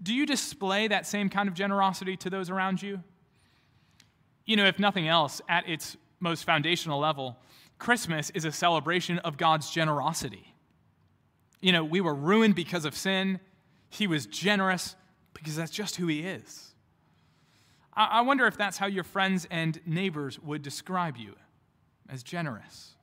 Do 0.02 0.14
you 0.14 0.26
display 0.26 0.88
that 0.88 1.06
same 1.06 1.30
kind 1.30 1.48
of 1.48 1.56
generosity 1.56 2.18
to 2.18 2.30
those 2.30 2.50
around 2.50 2.82
you? 2.82 3.02
You 4.46 4.58
know, 4.58 4.66
if 4.66 4.80
nothing 4.80 5.08
else, 5.08 5.42
at 5.50 5.68
its 5.68 5.98
most 6.20 6.44
foundational 6.44 7.00
level, 7.00 7.38
Christmas 7.78 8.30
is 8.32 8.46
a 8.46 8.52
celebration 8.52 9.20
of 9.20 9.38
God's 9.38 9.70
generosity. 9.70 10.54
You 11.62 11.72
know, 11.72 11.84
we 11.84 12.02
were 12.02 12.14
ruined 12.14 12.56
because 12.56 12.86
of 12.86 12.96
sin. 12.96 13.40
He 13.90 14.08
was 14.08 14.26
generous 14.26 14.96
because 15.34 15.56
that's 15.56 15.72
just 15.72 15.96
who 15.96 16.08
He 16.08 16.22
is. 16.22 16.74
I 17.98 18.22
wonder 18.22 18.46
if 18.46 18.58
that's 18.58 18.78
how 18.78 18.88
your 18.88 19.06
friends 19.06 19.48
and 19.50 19.80
neighbors 19.86 20.38
would 20.40 20.62
describe 20.62 21.16
you 21.16 21.36
as 22.10 22.24
generous. 22.24 22.94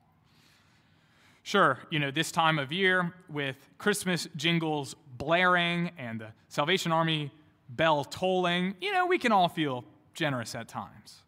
Sure, 1.41 1.79
you 1.89 1.97
know, 1.99 2.11
this 2.11 2.31
time 2.31 2.59
of 2.59 2.71
year 2.71 3.11
with 3.27 3.57
Christmas 3.79 4.27
jingles 4.35 4.95
blaring 5.17 5.91
and 5.97 6.21
the 6.21 6.27
Salvation 6.47 6.91
Army 6.91 7.31
bell 7.69 8.03
tolling, 8.03 8.75
you 8.81 8.93
know, 8.93 9.07
we 9.07 9.17
can 9.17 9.31
all 9.31 9.49
feel 9.49 9.83
generous 10.13 10.53
at 10.53 10.67
times. 10.67 11.23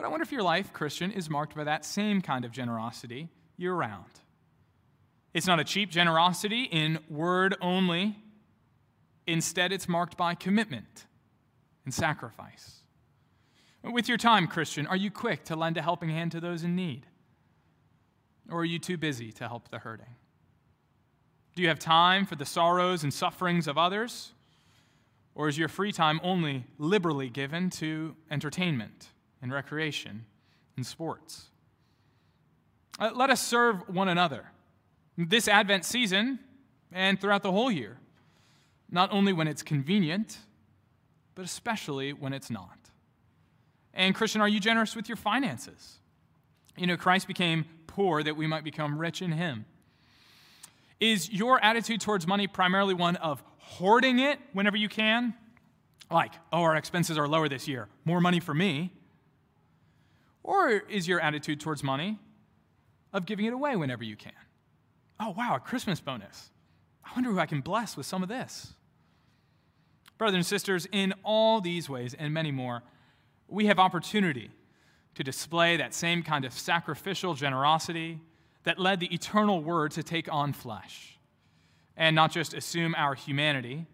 But 0.00 0.06
I 0.06 0.08
wonder 0.08 0.22
if 0.22 0.32
your 0.32 0.42
life, 0.42 0.72
Christian, 0.72 1.12
is 1.12 1.28
marked 1.28 1.54
by 1.54 1.64
that 1.64 1.84
same 1.84 2.22
kind 2.22 2.46
of 2.46 2.52
generosity 2.52 3.28
year 3.58 3.74
round. 3.74 4.06
It's 5.34 5.46
not 5.46 5.60
a 5.60 5.64
cheap 5.64 5.90
generosity 5.90 6.62
in 6.62 7.00
word 7.10 7.54
only. 7.60 8.16
Instead, 9.26 9.72
it's 9.72 9.90
marked 9.90 10.16
by 10.16 10.34
commitment 10.34 11.04
and 11.84 11.92
sacrifice. 11.92 12.80
With 13.84 14.08
your 14.08 14.16
time, 14.16 14.46
Christian, 14.46 14.86
are 14.86 14.96
you 14.96 15.10
quick 15.10 15.44
to 15.44 15.54
lend 15.54 15.76
a 15.76 15.82
helping 15.82 16.08
hand 16.08 16.32
to 16.32 16.40
those 16.40 16.64
in 16.64 16.74
need? 16.74 17.04
Or 18.50 18.60
are 18.60 18.64
you 18.64 18.78
too 18.78 18.96
busy 18.96 19.30
to 19.32 19.48
help 19.48 19.68
the 19.68 19.80
hurting? 19.80 20.14
Do 21.54 21.60
you 21.60 21.68
have 21.68 21.78
time 21.78 22.24
for 22.24 22.36
the 22.36 22.46
sorrows 22.46 23.02
and 23.02 23.12
sufferings 23.12 23.68
of 23.68 23.76
others? 23.76 24.32
Or 25.34 25.46
is 25.46 25.58
your 25.58 25.68
free 25.68 25.92
time 25.92 26.20
only 26.22 26.64
liberally 26.78 27.28
given 27.28 27.68
to 27.72 28.16
entertainment 28.30 29.10
and 29.42 29.52
recreation 29.52 30.24
and 30.76 30.86
sports? 30.86 31.46
Uh, 32.98 33.10
let 33.14 33.30
us 33.30 33.40
serve 33.40 33.88
one 33.88 34.08
another 34.08 34.46
this 35.16 35.48
Advent 35.48 35.84
season 35.84 36.38
and 36.92 37.20
throughout 37.20 37.42
the 37.42 37.52
whole 37.52 37.70
year, 37.70 37.98
not 38.90 39.12
only 39.12 39.32
when 39.32 39.48
it's 39.48 39.62
convenient, 39.62 40.38
but 41.34 41.44
especially 41.44 42.12
when 42.12 42.32
it's 42.32 42.50
not. 42.50 42.76
And, 43.92 44.14
Christian, 44.14 44.40
are 44.40 44.48
you 44.48 44.60
generous 44.60 44.94
with 44.94 45.08
your 45.08 45.16
finances? 45.16 45.98
You 46.76 46.86
know, 46.86 46.96
Christ 46.96 47.26
became 47.26 47.64
poor 47.86 48.22
that 48.22 48.36
we 48.36 48.46
might 48.46 48.64
become 48.64 48.98
rich 48.98 49.20
in 49.20 49.32
him. 49.32 49.64
Is 51.00 51.30
your 51.30 51.62
attitude 51.64 52.00
towards 52.00 52.26
money 52.26 52.46
primarily 52.46 52.94
one 52.94 53.16
of 53.16 53.42
hoarding 53.58 54.18
it 54.18 54.38
whenever 54.52 54.76
you 54.76 54.88
can? 54.88 55.34
Like, 56.10 56.32
oh, 56.52 56.62
our 56.62 56.76
expenses 56.76 57.18
are 57.18 57.28
lower 57.28 57.48
this 57.48 57.66
year, 57.68 57.88
more 58.04 58.20
money 58.20 58.40
for 58.40 58.54
me. 58.54 58.92
Or 60.42 60.70
is 60.70 61.06
your 61.06 61.20
attitude 61.20 61.60
towards 61.60 61.82
money 61.82 62.18
of 63.12 63.26
giving 63.26 63.44
it 63.44 63.52
away 63.52 63.76
whenever 63.76 64.04
you 64.04 64.16
can? 64.16 64.32
Oh, 65.18 65.30
wow, 65.30 65.56
a 65.56 65.60
Christmas 65.60 66.00
bonus. 66.00 66.50
I 67.04 67.10
wonder 67.14 67.30
who 67.30 67.38
I 67.38 67.46
can 67.46 67.60
bless 67.60 67.96
with 67.96 68.06
some 68.06 68.22
of 68.22 68.28
this. 68.28 68.72
Brothers 70.16 70.36
and 70.36 70.46
sisters, 70.46 70.86
in 70.92 71.14
all 71.22 71.60
these 71.60 71.88
ways 71.88 72.14
and 72.14 72.32
many 72.32 72.50
more, 72.50 72.82
we 73.48 73.66
have 73.66 73.78
opportunity 73.78 74.50
to 75.14 75.24
display 75.24 75.76
that 75.76 75.92
same 75.92 76.22
kind 76.22 76.44
of 76.44 76.52
sacrificial 76.52 77.34
generosity 77.34 78.20
that 78.64 78.78
led 78.78 79.00
the 79.00 79.12
eternal 79.12 79.62
Word 79.62 79.92
to 79.92 80.02
take 80.02 80.32
on 80.32 80.52
flesh 80.52 81.18
and 81.96 82.14
not 82.14 82.30
just 82.30 82.54
assume 82.54 82.94
our 82.96 83.14
humanity, 83.14 83.86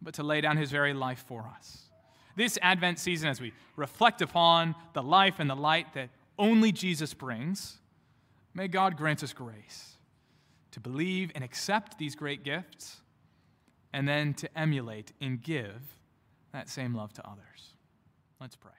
but 0.00 0.14
to 0.14 0.22
lay 0.22 0.40
down 0.40 0.56
his 0.56 0.70
very 0.70 0.92
life 0.92 1.24
for 1.26 1.50
us. 1.56 1.83
This 2.36 2.58
Advent 2.62 2.98
season, 2.98 3.28
as 3.28 3.40
we 3.40 3.52
reflect 3.76 4.22
upon 4.22 4.74
the 4.92 5.02
life 5.02 5.38
and 5.38 5.48
the 5.48 5.56
light 5.56 5.94
that 5.94 6.10
only 6.38 6.72
Jesus 6.72 7.14
brings, 7.14 7.78
may 8.54 8.68
God 8.68 8.96
grant 8.96 9.22
us 9.22 9.32
grace 9.32 9.94
to 10.72 10.80
believe 10.80 11.30
and 11.34 11.44
accept 11.44 11.98
these 11.98 12.16
great 12.16 12.42
gifts 12.42 13.00
and 13.92 14.08
then 14.08 14.34
to 14.34 14.58
emulate 14.58 15.12
and 15.20 15.40
give 15.40 15.96
that 16.52 16.68
same 16.68 16.94
love 16.94 17.12
to 17.12 17.26
others. 17.26 17.74
Let's 18.40 18.56
pray. 18.56 18.72